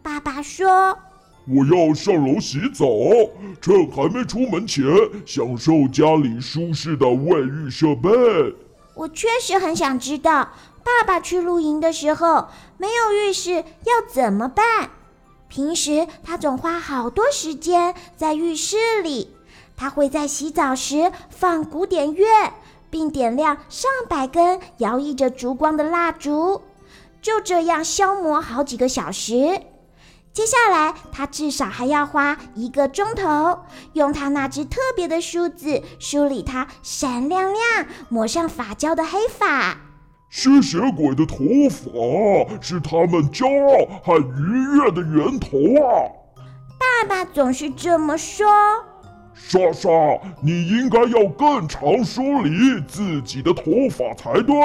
[0.01, 0.97] 爸爸说
[1.47, 2.85] 我要上楼洗澡，
[3.61, 4.83] 趁还没出门前
[5.25, 8.09] 享受家里舒适的卫浴设备。
[8.95, 10.49] 我确实很想知道
[10.83, 14.89] 爸爸去露营的时候没有浴室，要怎么办？
[15.47, 19.33] 平时他总花好多时间在浴室里，
[19.77, 22.25] 他会在洗澡时放古典乐，
[22.89, 26.61] 并点亮上百根摇曳着烛光的蜡烛，
[27.21, 29.61] 就这样消磨好几个小时。
[30.33, 33.59] 接下来，他至少还要花一个钟头，
[33.93, 39.77] 用他那只特别的梳子梳理他闪亮亮、抹上发胶的黑发。
[40.29, 41.37] 吸血鬼的头
[41.69, 46.11] 发是他们骄傲和愉悦的源头啊！
[46.77, 48.45] 爸爸总是这么说。
[49.33, 49.89] 莎莎，
[50.41, 54.55] 你应该要更常梳理自己的头发才对。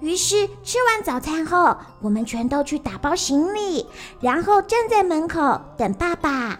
[0.00, 3.86] 于是吃完早餐后，我们全都去打包行李，
[4.20, 6.58] 然后站在门口等爸爸。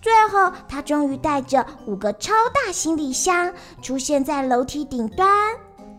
[0.00, 3.52] 最后，他终于带着五个超大行李箱
[3.82, 5.28] 出现在楼梯顶端。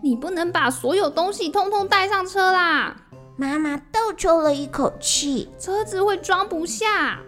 [0.01, 2.95] 你不能把所有东西通通带上车啦！
[3.35, 7.19] 妈妈倒抽了一口气，车子会装不下。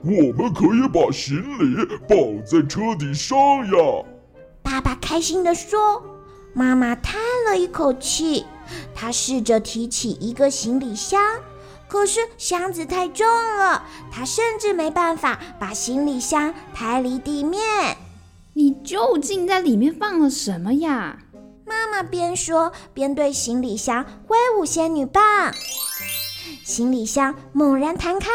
[0.00, 4.04] 我们可以把行李绑在车底上呀！
[4.62, 6.02] 爸爸开心地说。
[6.54, 8.46] 妈妈叹了一口气。
[8.94, 11.20] 她试着提起一个行李箱，
[11.86, 17.96] 可是箱子太重了，她甚至没办法把行李箱抬离地面。
[18.54, 21.18] 你究竟在里面放了什么呀？
[21.68, 25.52] 妈妈边说边对行李箱挥舞仙女棒，
[26.64, 28.30] 行李箱猛然弹开，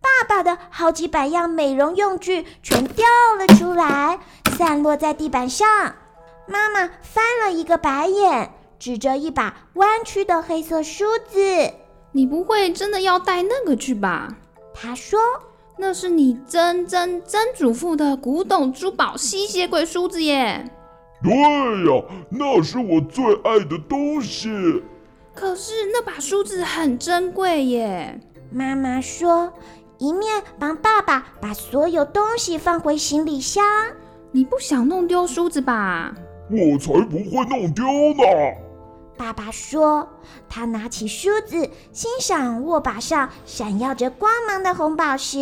[0.00, 3.04] 爸爸的好几百样美容用具全掉
[3.36, 4.20] 了出来，
[4.56, 5.66] 散落在地板上。
[6.46, 8.52] 妈妈翻了一个白眼。
[8.78, 11.38] 指着一把弯曲的黑色梳子，
[12.10, 14.34] 你不会真的要带那个去吧？
[14.74, 15.20] 他说
[15.78, 20.68] ：“那是你曾曾曾祖父的古董珠宝吸血鬼梳子耶。”
[21.22, 24.50] 对呀，那是我最爱的东西。
[25.34, 28.20] 可是那把梳子很珍贵耶。
[28.50, 29.52] 妈妈说，
[29.98, 33.64] 一面帮爸爸把所有东西放回行李箱。
[34.30, 36.14] 你不想弄丢梳子吧？
[36.50, 38.24] 我才不会弄丢呢。
[39.16, 40.08] 爸爸说
[40.50, 45.38] ：“他拿起梳子，欣赏握把上闪耀着光芒的红宝石。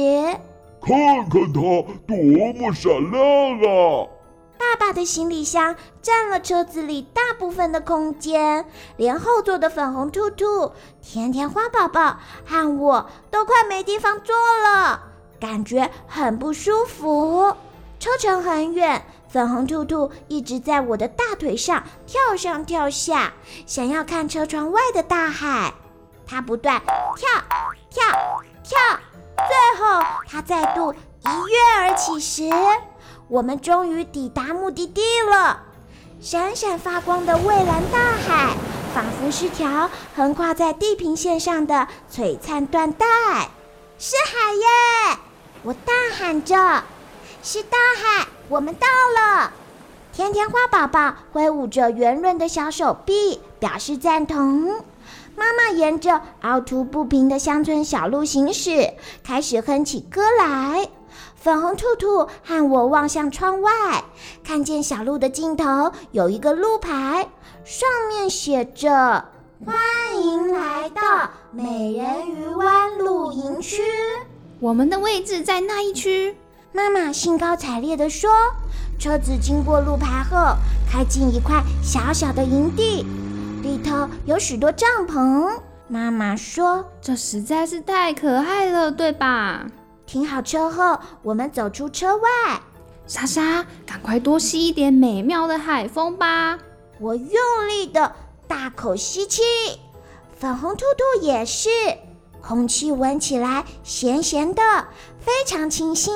[0.83, 0.97] 看
[1.29, 1.61] 看它
[2.07, 2.17] 多
[2.55, 3.23] 么闪亮
[3.63, 4.09] 啊！”
[4.61, 8.67] 爸爸的行李箱占了车子里大部分的空间，
[8.99, 15.01] 连后座的粉红兔兔、甜甜花宝宝和我都快没地方坐了，
[15.41, 17.57] 感觉很不舒服。
[17.99, 19.03] 车程很远。
[19.31, 23.33] 粉红兔兔一直在我的大腿上跳上跳下，
[23.65, 25.73] 想要看车窗外的大海。
[26.27, 26.83] 它不断
[27.17, 27.29] 跳
[27.89, 28.03] 跳
[28.63, 28.79] 跳，
[29.37, 32.51] 最后它再度一跃而起时，
[33.31, 35.01] 我们终于抵达目的地
[35.31, 35.63] 了。
[36.21, 38.57] 闪闪发光的蔚蓝大海，
[38.93, 43.07] 仿佛是条横跨在地平线上的璀璨缎带。
[43.99, 45.19] 是海耶！
[45.63, 46.83] 我大喊着。
[47.41, 49.53] 是大海，我们到了。
[50.13, 54.83] 甜甜花宝宝挥舞着圆润的小手臂，表示赞同。
[55.37, 60.89] 妈妈沿着凹凸不平的乡村小路行驶，开始哼起歌来。
[61.41, 63.73] 粉红兔兔和我望向窗外，
[64.45, 67.31] 看见小路的尽头有一个路牌，
[67.65, 69.25] 上面写着
[69.65, 69.75] ：“欢
[70.23, 73.81] 迎来到美人鱼湾露营区。”
[74.61, 76.37] 我们的位置在那一区。
[76.73, 78.31] 妈妈兴高采烈地说
[79.01, 80.55] ：“车子经过路牌后，
[80.93, 83.07] 开进一块小小的营地，
[83.63, 89.65] 里头有许多帐篷。”妈妈说：“这实在是太可爱了，对吧？”
[90.11, 92.29] 停好车后，我们走出车外。
[93.07, 96.59] 莎莎，赶快多吸一点美妙的海风吧！
[96.99, 98.13] 我用力的
[98.49, 99.41] 大口吸气，
[100.37, 101.69] 粉红兔兔也是，
[102.43, 104.63] 空气闻起来咸咸的，
[105.21, 106.13] 非常清新。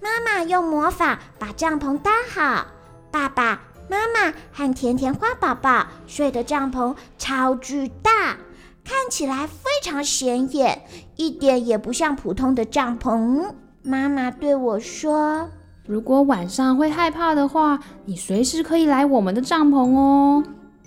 [0.00, 2.66] 妈妈用魔法把帐篷搭好，
[3.10, 3.60] 爸爸
[3.90, 8.38] 妈妈和甜甜花宝宝睡的帐篷超巨大，
[8.84, 10.82] 看起来非常显眼，
[11.16, 13.52] 一点也不像普通的帐篷。
[13.82, 15.48] 妈妈对我说
[15.86, 20.42] ：“如果晚上会害怕的话，你随时可以来我们的帐篷哦。”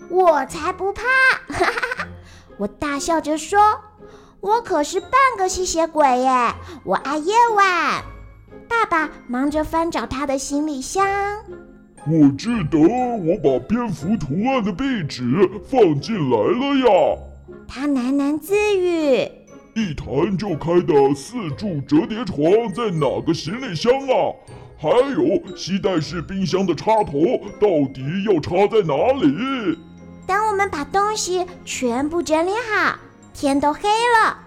[0.10, 1.02] 我才不怕！
[1.48, 2.08] 哈哈，
[2.58, 3.60] 我大笑着说
[4.40, 8.04] ：“我可是半个吸血鬼耶，我爱夜晚。”
[8.70, 11.06] 爸爸忙着翻找他的行李箱。
[12.08, 15.24] 我记得我把蝙蝠图案的壁纸
[15.68, 17.18] 放进来了呀。
[17.68, 19.30] 他喃喃自语
[19.76, 24.34] ：“一弹就开的四柱折叠床在哪个行李箱啊？
[24.78, 27.14] 还有吸带式冰箱的插头
[27.60, 29.78] 到底要插在哪里？”
[30.28, 32.96] 当我们把东西全部整理好，
[33.34, 34.40] 天都黑了。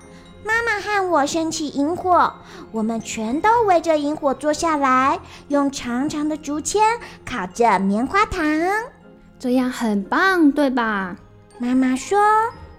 [0.45, 2.33] 妈妈和我升起萤火，
[2.73, 6.83] 我们全都围着萤火坐下来，用长长的竹签
[7.25, 8.43] 烤着棉花糖。
[9.39, 11.17] 这样很棒，对吧？
[11.59, 12.19] 妈妈说：“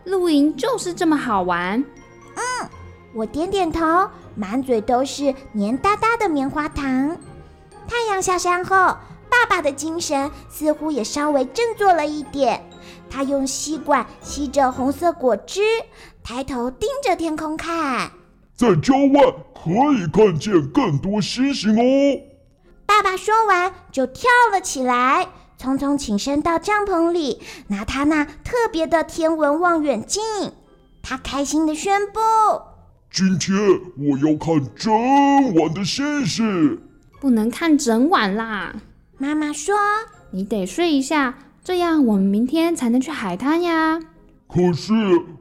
[0.04, 1.84] 露营就是这么好玩。”
[2.36, 2.70] 嗯，
[3.14, 7.18] 我点点头，满嘴都是黏哒哒的棉花糖。
[7.88, 8.76] 太阳下山后，
[9.30, 12.64] 爸爸的精神似乎也稍微振作了一点。
[13.10, 15.62] 他用吸管吸着红色果汁，
[16.24, 18.12] 抬头盯着天空看，
[18.56, 22.22] 在郊外可以看见更多星星哦。
[22.86, 25.28] 爸爸说完就跳了起来，
[25.60, 30.24] 匆匆起身到帐篷里，拿他那特别的天文望远镜。
[31.02, 32.20] 他开心地宣布
[33.12, 33.58] ：“今天
[33.98, 34.94] 我要看整
[35.56, 36.80] 晚的星星。”
[37.20, 38.74] 不能看整晚啦，
[39.18, 39.76] 妈妈说
[40.32, 44.00] ：“你得睡一下。”这样我们明天才能去海滩呀。
[44.48, 44.94] 可是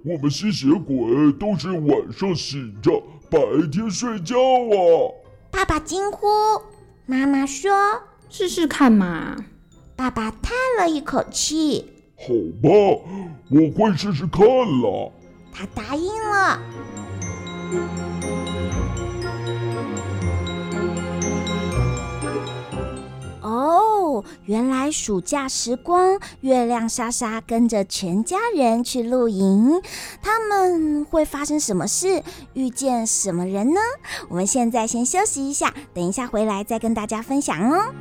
[0.05, 3.39] 我们吸血鬼都是晚上醒着，白
[3.71, 5.15] 天睡觉啊！
[5.51, 6.27] 爸爸惊呼。
[7.07, 7.71] 妈妈说
[8.29, 9.37] ：“试试看嘛。”
[9.99, 11.85] 爸爸叹了一口气
[12.15, 12.27] ：“好
[12.63, 12.69] 吧，
[13.51, 15.13] 我会试试看了。”
[15.53, 16.61] 他答应了。
[23.43, 29.83] 哦，原来暑假时光，月亮莎莎跟着全家人去露营，
[30.23, 32.23] 他们会发生什么事？
[32.55, 33.81] 遇见什么人呢？
[34.29, 37.93] 我们现在先休息一下，等一下回来再跟大家分享哦。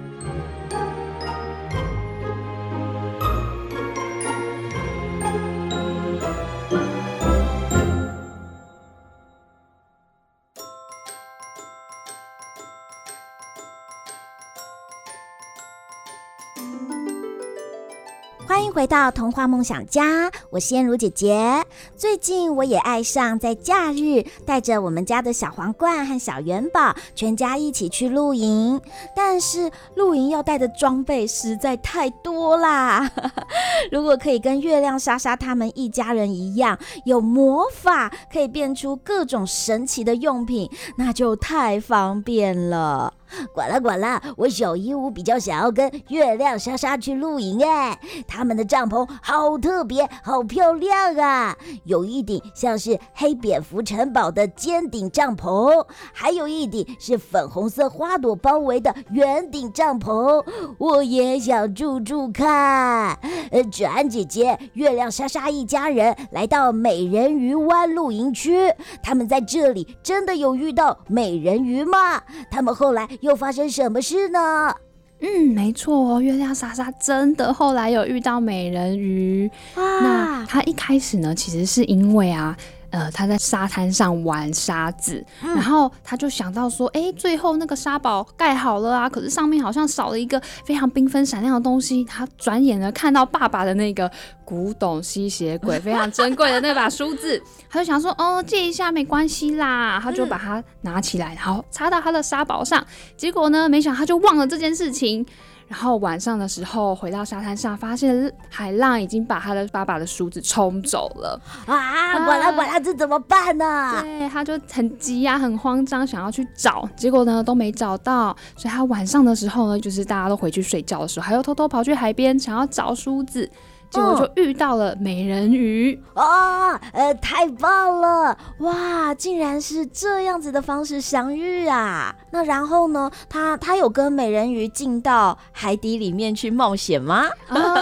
[18.78, 21.66] 回到童话梦想家，我是燕如姐姐。
[21.96, 28.80] 最近我也爱上在假日带着我们家的小皇冠和小元宝，全家一起去露营。
[29.16, 33.12] 但是露营要带的装备实在太多啦！
[33.92, 43.12] 如果可以跟月亮莎莎他们一家人一样，有魔法可以变出各种神奇的用品，那就太方便了。
[43.54, 51.58] 管啦管啦，我小鹦鹉比较想要跟月亮莎莎去露营哎，他们的帐篷好特别，好漂亮啊！
[51.84, 60.44] 有一顶像是黑蝙蝠城堡的尖顶帐篷，还有一顶是粉红色花朵包围的圆顶帐篷。
[60.78, 63.18] 我也想住住看。
[63.52, 72.22] 呃，芷安姐姐，月亮莎莎一家人来到美人鱼湾露营区，他们在这里真的有遇到美人鱼吗？
[72.50, 73.08] 他们后来。
[73.22, 74.74] 又发生什么事呢？
[75.20, 79.49] 嗯，没错哦，月亮莎莎真的后来有遇到美人鱼。
[79.74, 82.55] 啊，那她一开始呢，其实是因为啊。
[82.90, 92.04] 呃，他在沙滩上玩沙子，嗯，然后他就想到说，哎，最后那个沙堡盖好了啊，可是上面好像少了一个非常缤纷闪亮的东西。
[92.06, 94.10] 他转眼呢看到爸爸的那个
[94.46, 102.86] 古董吸血鬼 非常珍贵的那把梳子，他就想说，哦，借一下没关系啦，他就把它拿起来，然后插到他的沙堡上。
[103.16, 105.26] 结果呢，没想到他就忘了这件事情。
[105.68, 112.26] 然后晚上的时候回到沙滩上，发现海浪已经把他的爸爸的梳子冲走了啊！
[112.26, 113.65] 管了管了，这怎么办呢？
[113.65, 114.01] 啊？
[114.01, 118.36] 对，他就很急呀，啊，很慌张，想要去找，结果呢都没找到。
[118.55, 123.49] 所以他晚上的时候呢，就是大家都回去睡觉的时候，还要偷偷跑去海边想要找梳子。
[123.90, 126.80] 结果就遇到了美人鱼啊、哦！
[126.94, 128.38] 呃，太棒了！
[128.60, 132.14] 哇，竟然是这样子的方式相遇啊！
[132.32, 133.10] 那然后呢？
[133.30, 137.24] 他他有跟美人鱼进到海底里面去冒险吗？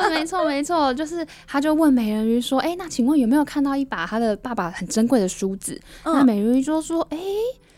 [0.09, 7.17] 没错 没错，就是他就问美人鱼说：“哎，那请问有没有看到一把他的爸爸很珍贵的梳子？”嗯、那美人鱼就说：“哎。”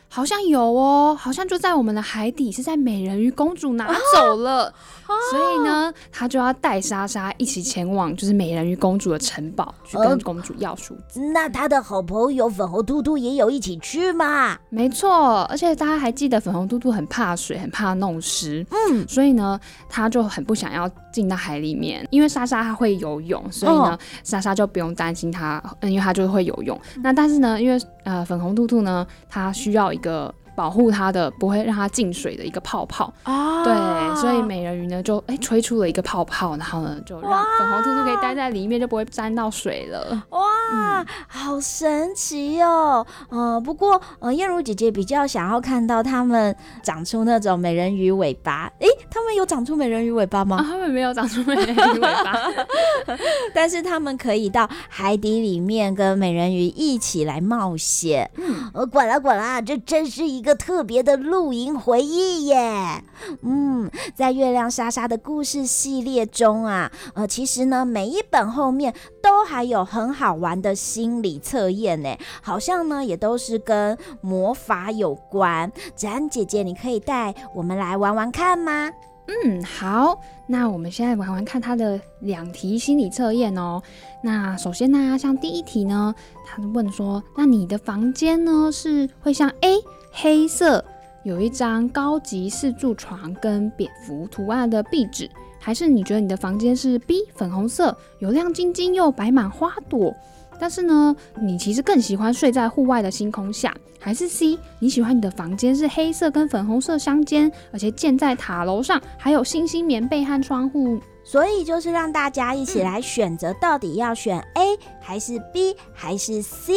[0.10, 11.20] 好像有哦，好像就在我们的海底，是在美人鱼公主拿走了，啊、所以呢，他就要带莎莎一起前往，就是美人鱼公主的城堡，去跟公主要梳子。
[11.20, 14.58] 那他的好朋友粉红兔兔也有一起去吗？
[14.70, 26.80] 没错，而且大家还记得粉红兔兔很怕水，很怕弄湿，嗯，所以呢，他就很不想要进到海里面，因为莎莎她会游泳，所以呢，哦、莎莎就不用担心她，嗯，因为她就会游泳。
[27.04, 33.64] 那但是呢，因为呃，粉红兔兔呢，它需要一个保护它的，不会让它进水的一个泡泡啊。
[33.64, 40.24] 对，所以美人鱼呢就哎、欸、吹出了一个泡泡，然后呢就让粉红兔兔可以待在里面，就不会沾到水了。
[40.32, 40.40] 哇！
[40.40, 43.06] 哇，好神奇哦！
[43.30, 48.70] 呃，不过呃，燕如姐姐比较想要看到他们长出那种美人鱼尾巴。
[48.80, 50.58] 诶，他们有长出美人鱼尾巴吗？
[50.58, 52.50] 啊，他们没有长出美人鱼尾巴，
[53.54, 58.30] 但是他们可以到海底里面跟美人鱼一起来冒险。
[58.36, 63.04] 嗯，呃，呱啦呱啦，这真是一个特别的露营回忆耶。
[63.42, 75.70] 嗯，在月亮莎莎的故事系列中啊，呃，其实呢，每一本后面都还有很好玩的心理测验呢，好像呢也都是跟魔法有关。
[75.94, 78.90] 子安姐姐，你可以带我们来玩玩看吗？
[79.28, 83.82] 嗯，好，那我们现在玩玩看他的两题心理测验哦。
[84.24, 86.16] 那首先呢，像第一题呢，
[86.46, 89.76] 他问说，那你的房间呢是会像 A
[90.12, 90.84] 黑色，
[91.24, 100.16] 有一张高级四柱床跟蝙蝠图案的壁纸，还是你觉得你的房间是 B 粉红色，有亮晶晶又摆满花朵？
[100.60, 104.58] 但是呢，你其实更喜欢睡在户外的星空下，还是 C？
[104.80, 111.00] 你喜欢你的房间是黑色跟粉红色相间，而且建在塔楼上，还有星星棉被和窗户。
[111.24, 116.74] 所以就是让大家一起来选择，到底要选 A 还是 B 还是 C？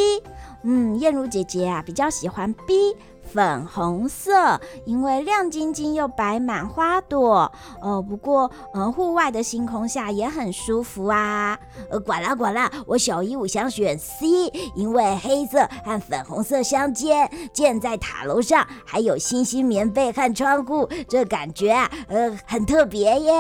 [0.65, 2.75] 嗯，燕如姐姐啊，比较喜欢 B。
[3.33, 7.51] 粉红色，因为亮晶晶又摆满花朵
[7.81, 8.03] 哦。
[8.03, 11.59] 不过，嗯，户外的星空下也很舒服啊。
[11.91, 14.27] 呃，管啦管啦，我小鹦鹉想选 C，
[14.75, 23.33] 因为黑色和粉红色相间，建在塔楼上，还有星星棉被和窗户，这感觉啊，呃，很特别耶。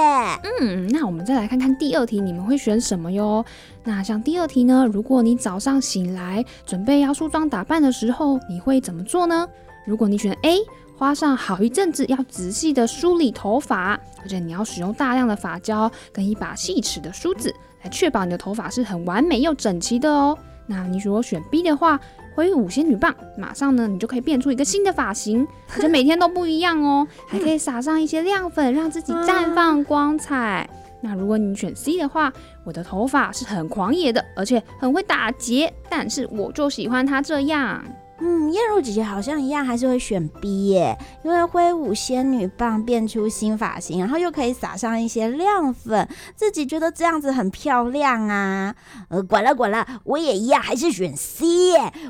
[0.61, 3.45] 嗯，那我们再来看看第二题，你们会选什么哟？
[3.83, 4.87] 那像第二题呢？
[4.93, 9.49] 如果你早上醒来准备要梳妆打扮的时候，你会怎么做呢？
[9.87, 10.59] 如果你选 A，
[10.99, 20.37] 花上好一阵子要仔细的梳理头发，而且你要使用大量的发胶跟一把细齿的梳子，来确保你的头发是很完美又整齐的哦。
[20.67, 21.99] 那你如果选 B 的话，
[22.35, 30.69] 挥舞仙女棒，马上呢你就可以变出一个新的发型， 而且每天都不一样哦，还可以撒上一些亮粉，让自己绽放光彩。
[31.03, 32.33] 那如果你选 C 的话，
[32.65, 37.83] 我的头发是很狂野的，而且很会打结，但是我就喜欢它这样。
[38.23, 40.95] 嗯，燕如姐姐好像一样，还是会选 B 耶，
[41.25, 46.07] 因为挥舞仙女棒变出新发型，然后又可以撒上一些亮粉，
[46.37, 48.75] 自己觉得这样子很漂亮啊。
[49.09, 51.47] 呃，管了管了，我也一样，还是选 C。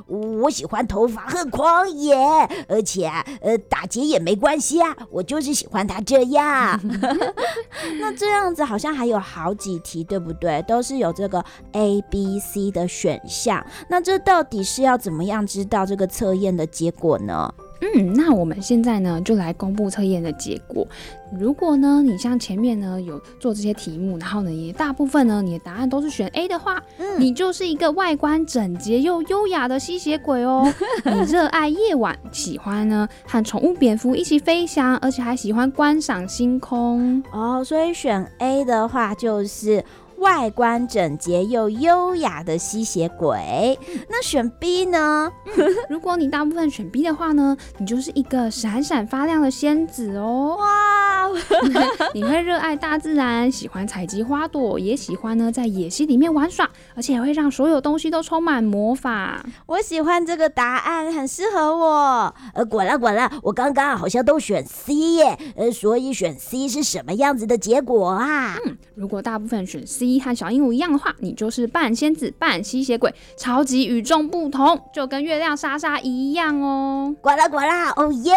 [0.08, 2.16] 我喜欢头发很狂野，
[2.68, 6.80] 而且啊，呃，打结也没关系啊，我就是喜欢它这样。
[8.00, 10.60] 那这样子好像还有好几题，对不对？
[10.62, 13.64] 都是有这个 A、B、C 的选项。
[13.88, 15.99] 那这到底是要怎么样知道这个？
[16.00, 17.52] 个测验的结果呢？
[17.82, 20.86] 嗯，那我们现在呢就来公布测验的结果。
[21.38, 30.70] 如果呢你像前面呢有做这些题目，然后呢也大部分呢你的答案都是选 A 的话，嗯，你就是一个外观整洁又优雅的吸血鬼哦。
[31.06, 37.64] 你热爱夜晚，喜欢呢和宠物蝙蝠一起飞翔，而且还喜欢观赏星空哦。
[37.64, 39.82] 所以选 A 的话就是。
[40.20, 45.32] 外观整洁又优雅的吸血鬼，那选 B 呢？
[45.88, 50.58] 如果你大部分选 B 的话呢，你就是一个闪闪发亮的仙子哦！
[50.58, 51.26] 哇，
[52.12, 59.42] 你会热爱大自然，喜欢采集花朵，也喜欢呢在野溪里面玩耍，而且会让所有东西都充满魔法。
[59.64, 62.34] 我喜欢这个答案，很适合我。
[62.52, 68.58] 呃，滚了滚了，我刚刚好像都选 C 耶，呃，所以选 C 是什么样子的结果啊？
[68.66, 70.09] 嗯，如果大部分选 C。
[70.14, 77.14] 一和小鹦鹉一样的话，你就是半仙子半吸血鬼，超级与众不同，就跟月亮莎莎一样哦。
[77.20, 78.32] 呱啦呱啦，哦耶！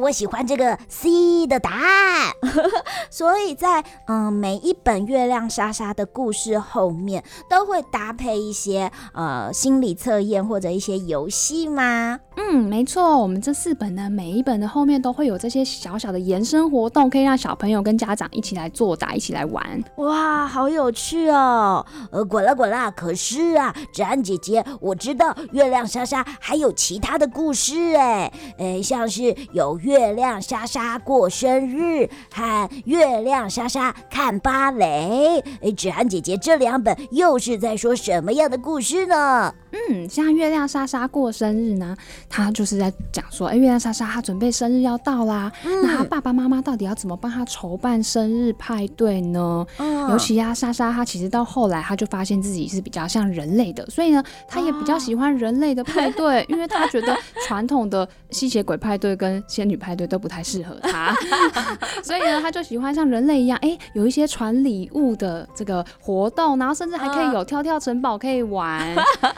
[0.00, 2.32] 我喜欢这个 C 的答案。
[3.10, 12.20] 所以在嗯每一本月亮莎莎的故事后面，都会搭配一些呃心理测验或者一些游戏吗？
[12.36, 13.16] 嗯，没错。
[13.18, 19.82] 我们这四本呢，每一本的后面都会有这些小小的延伸活动，可以让小朋友跟家长一起来作答，一起来玩。
[19.96, 21.28] 哇，好有趣！
[21.28, 22.90] 哦，呃，滚啦滚啦！
[22.90, 35.42] 可是啊，芷安姐姐，我知道月亮莎莎还有其他的故事哎，呃，像是有月亮莎莎过生日和月亮莎莎看芭蕾。
[35.62, 39.54] 哎，芷安姐姐，这两本又是在说什么样的故事呢？
[39.90, 41.96] 嗯，像月亮莎莎过生日呢，
[42.28, 49.66] 他就是在讲说，哎、欸，月亮莎莎她准备生日要到啦，嗯、那他爸爸妈妈到底要怎么帮他筹办生日派对呢？
[49.78, 57.16] 嗯、尤其啊，莎莎她其实到后来，她就发现自己是比较像人类的，所以呢，她也比较喜欢人类的派对，哦、 因为她觉得
[57.46, 61.14] 传统的吸血鬼派对跟仙女派对都不太适合她，
[62.02, 68.94] 所以呢，她就喜欢像人类一样，哎、欸，有一些传礼物的这个活动，然后甚至还可以有跳跳城堡可以玩，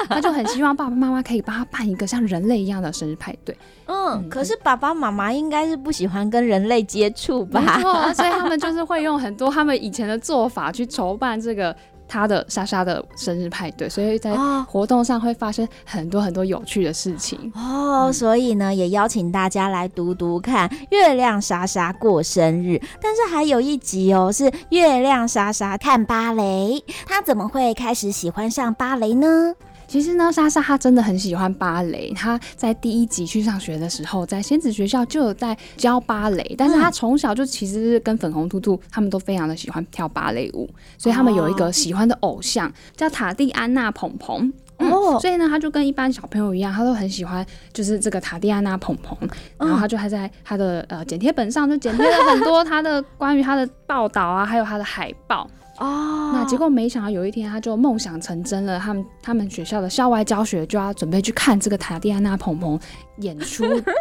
[0.08, 3.56] 她就很希望爸爸妈妈可以帮她办一个像人类一样的生日派对。
[3.86, 7.80] 嗯，嗯，可是爸爸妈妈应该是不喜欢跟人类接触吧？
[8.14, 11.74] 所以他们就是会用很多他们以前的做法去筹办这个。
[12.08, 14.32] 他的莎莎的生日派对，所以在
[14.68, 18.04] 活动上会发生很多很多有趣的事情哦。
[18.06, 26.80] 嗯、所以呢，也邀请大家来读读看《月亮莎莎过生日》，但是还有一集哦，是月亮莎莎看芭蕾。
[27.06, 29.52] 他怎么会开始喜欢上芭蕾呢？
[29.86, 32.12] 其实呢，莎莎她真的很喜欢芭蕾。
[32.14, 36.54] 她在第一集去上学的时候，在仙子学校就有在教芭蕾。
[36.58, 40.68] 但是她从小就其实是跟粉红兔兔他们都非常的喜欢跳芭蕾舞，
[40.98, 44.52] 所以他们有一个喜欢的偶像叫塔蒂安娜蓬蓬。
[44.78, 49.16] 哦，所以呢，他就跟一般小朋友一样，他都很喜欢就是这个塔蒂安娜蓬蓬。
[49.58, 55.48] 然后他就还在他的呃剪贴本上就剪贴了很多他的关于他的报道啊，还有他的海报。
[55.78, 62.78] 哦，那结果没想到有一天他就梦想成真了，他们他们学校的校外教学就要准备去看这个塔蒂安娜蓬蓬
[63.18, 63.92] 演出，就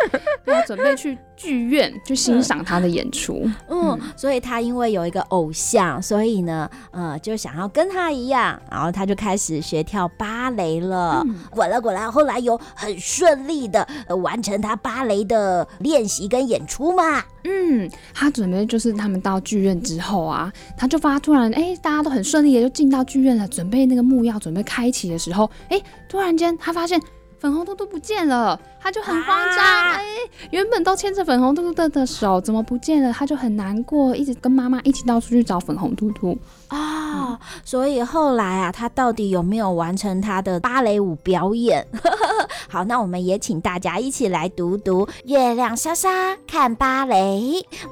[0.52, 3.50] 要准备去剧院去欣赏他的演出。
[3.70, 11.24] 嗯，嗯，所以他因为有一个偶像，所以呢，呃，就想要跟他一样，然后他就开始学跳芭蕾了。
[11.26, 17.24] 嗯、果然果然，后来有很顺利的、呃、完成他芭蕾的练习跟演出嘛。
[17.44, 27.00] 嗯，他准备就是他们到剧院之后啊，他就发突然哎、欸，大家都很顺利的就进到剧院了，准备那个幕要准备开启的时候，哎、欸，突然间他发现。
[27.46, 29.60] 粉红兔兔不见了，他就很慌张。
[29.60, 30.04] 哎、啊欸，
[30.50, 33.14] 原本都牵着粉红兔兔的的手，怎么不见了？
[33.14, 36.36] 他就很难过，一直跟妈妈一起到处去找粉红兔兔。
[36.68, 41.86] 啊、哦，所以后来啊，他到底有没有完成他的芭蕾舞表演？
[42.68, 47.16] 好，那我们也请大家一起来读读《月亮莎莎看芭蕾》。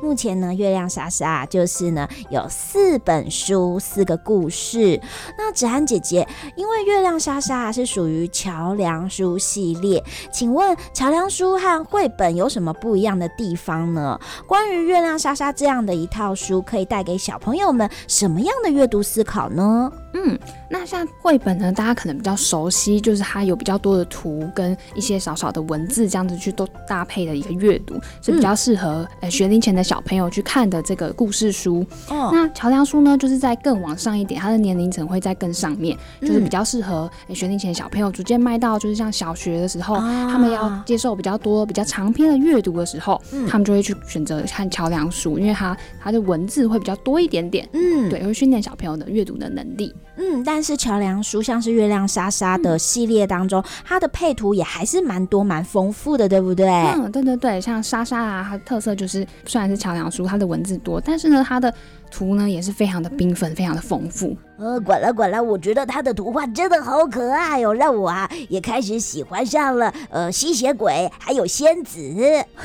[0.01, 4.99] 目前呢，《月亮莎莎》就是呢有四本书，四个故事。
[5.37, 14.19] 那芷安姐姐，因为《月亮莎莎》是属于桥梁书系列，请问桥梁书和绘本有什么不一样的地方呢？
[14.47, 19.91] 关于《月亮莎莎》这样的一套书，可以带给小朋友们什么样的阅读思考呢？
[20.13, 20.37] 嗯，
[20.69, 31.85] 那像绘本呢，大家可能比较熟悉，就是它有比较多的图跟一些少少的文字，这样子去都搭配的一个阅读，是比较适合呃学龄前的小朋友去看的这个故事书。
[32.09, 47.67] 哦，那桥梁书呢，就是在更往上一点，它的年龄层会在更上面，就是比较适合学龄前的小朋友逐渐迈到就是像小学的时候，啊、他们要接受比较多比较长篇的阅读的时候，嗯、他们就会去选择看桥梁书，因为它它的文字会比较多一点点。
[47.73, 49.93] 嗯，对，会训练小朋友的阅读的能力。
[50.15, 56.67] 嗯，但是桥梁书像是月亮莎莎的系列当中，嗯、它的配图也还是蛮多蛮丰富的，对不对？
[56.67, 61.73] 嗯，对对对，像莎莎啊，它的特色就是虽然是桥梁书，它的文字多，但是呢，它的
[62.13, 64.37] 图呢也是非常的缤纷，非常的丰富。
[64.59, 71.99] 呃，管了管了，我觉得他的图画真的好可爱哟、哦，让我啊也开始喜欢上了呃吸血鬼还有仙子。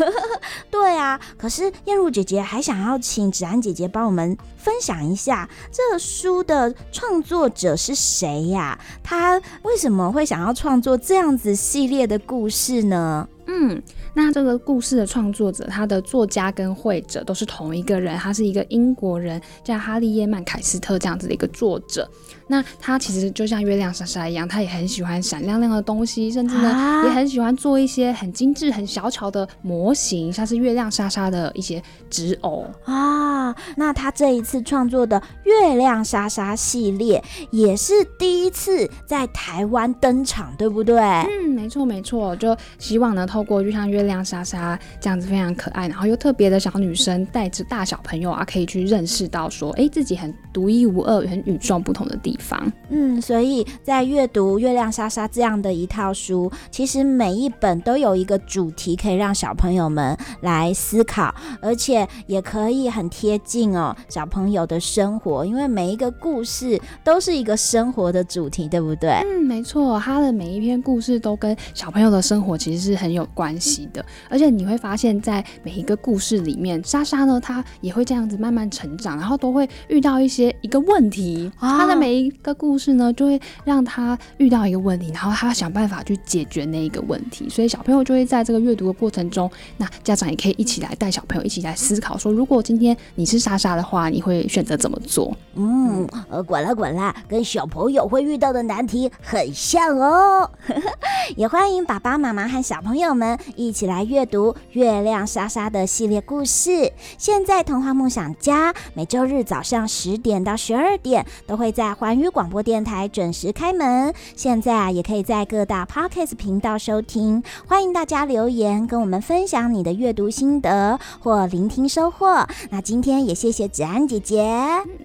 [0.71, 8.79] 对啊，可是燕如姐姐还想要请芷安姐姐帮我们分享一下这书的创作者是谁呀？
[9.03, 13.27] 他为什么会想要创作这样子系列的故事呢？
[13.47, 13.83] 嗯，
[14.21, 22.11] 那这个故事的创作者，他的作家跟绘者都是同一个人，他是一个英国人，叫哈利耶曼凯斯特这样子的一个作者。
[22.49, 33.55] 那他其实就像月亮莎莎一样，他也很喜欢闪亮亮的东西，甚至呢、啊、也很喜欢做一些很精致、很小巧的模型，像是月亮莎莎的一些纸偶啊。
[33.77, 40.99] 那他这一次创作的月亮莎莎系列也是第一次在台湾登场，对不对？
[40.99, 52.49] 嗯，没错没错，就希望呢，透过就像月亮莎莎这样子非常可爱，然后又特别的小女生，带着大小朋友啊，可以去认识到说，哎、欸，自己很独一无二、很与众不同的地方。
[52.49, 69.11] 方嗯，所以在阅读《月亮莎莎》这样的一套书，其实每一本都有一个主题，可以让小朋友们来思考，而且也可以很贴近哦小朋友的生活，因为每一个故事都是一个生活的主题，对不对？
[69.27, 73.98] 嗯，没错，他的每一篇故事都跟小朋友的生活其实是很有关系的。
[74.29, 81.51] 而且你会发现在每一个故事里面，莎莎呢，她也会这样子慢慢成长，然后都会遇到一些一个问题。
[81.59, 87.49] 她的每一个故事呢，就会让她遇到一个问题，然后她想办法去解决那一个问题。
[87.49, 95.37] 所以小朋友就会在这个阅读的过程中，那家长也可以一起来带小朋友一起来思考说，如果今天你是莎莎的话，你会选择怎么做？
[95.55, 100.51] 嗯，呃，管啦管啦，跟小朋友会遇到的难题很像哦。
[101.37, 106.93] 也欢迎爸爸妈妈和小朋友们一起来阅读《月亮莎莎》的系列故事。
[107.16, 114.12] 现在童话梦想家每周日早上十点到十二点都会在环宇广播电台准时开门。
[114.37, 117.43] 现在啊，也可以在各大 Podcast 频道收听。
[117.66, 122.47] 欢迎大家留言跟我们分享你的阅读心得或聆听收获。
[122.70, 124.57] 那今天也谢谢芷安姐姐，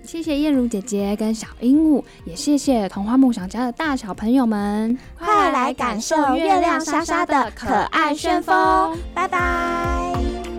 [0.04, 8.56] 谢谢燕如姐姐跟小鹦鹉，也谢谢童话梦想家的大小朋友们，快来感受月亮莎莎的可爱旋风，
[9.14, 10.53] 拜拜。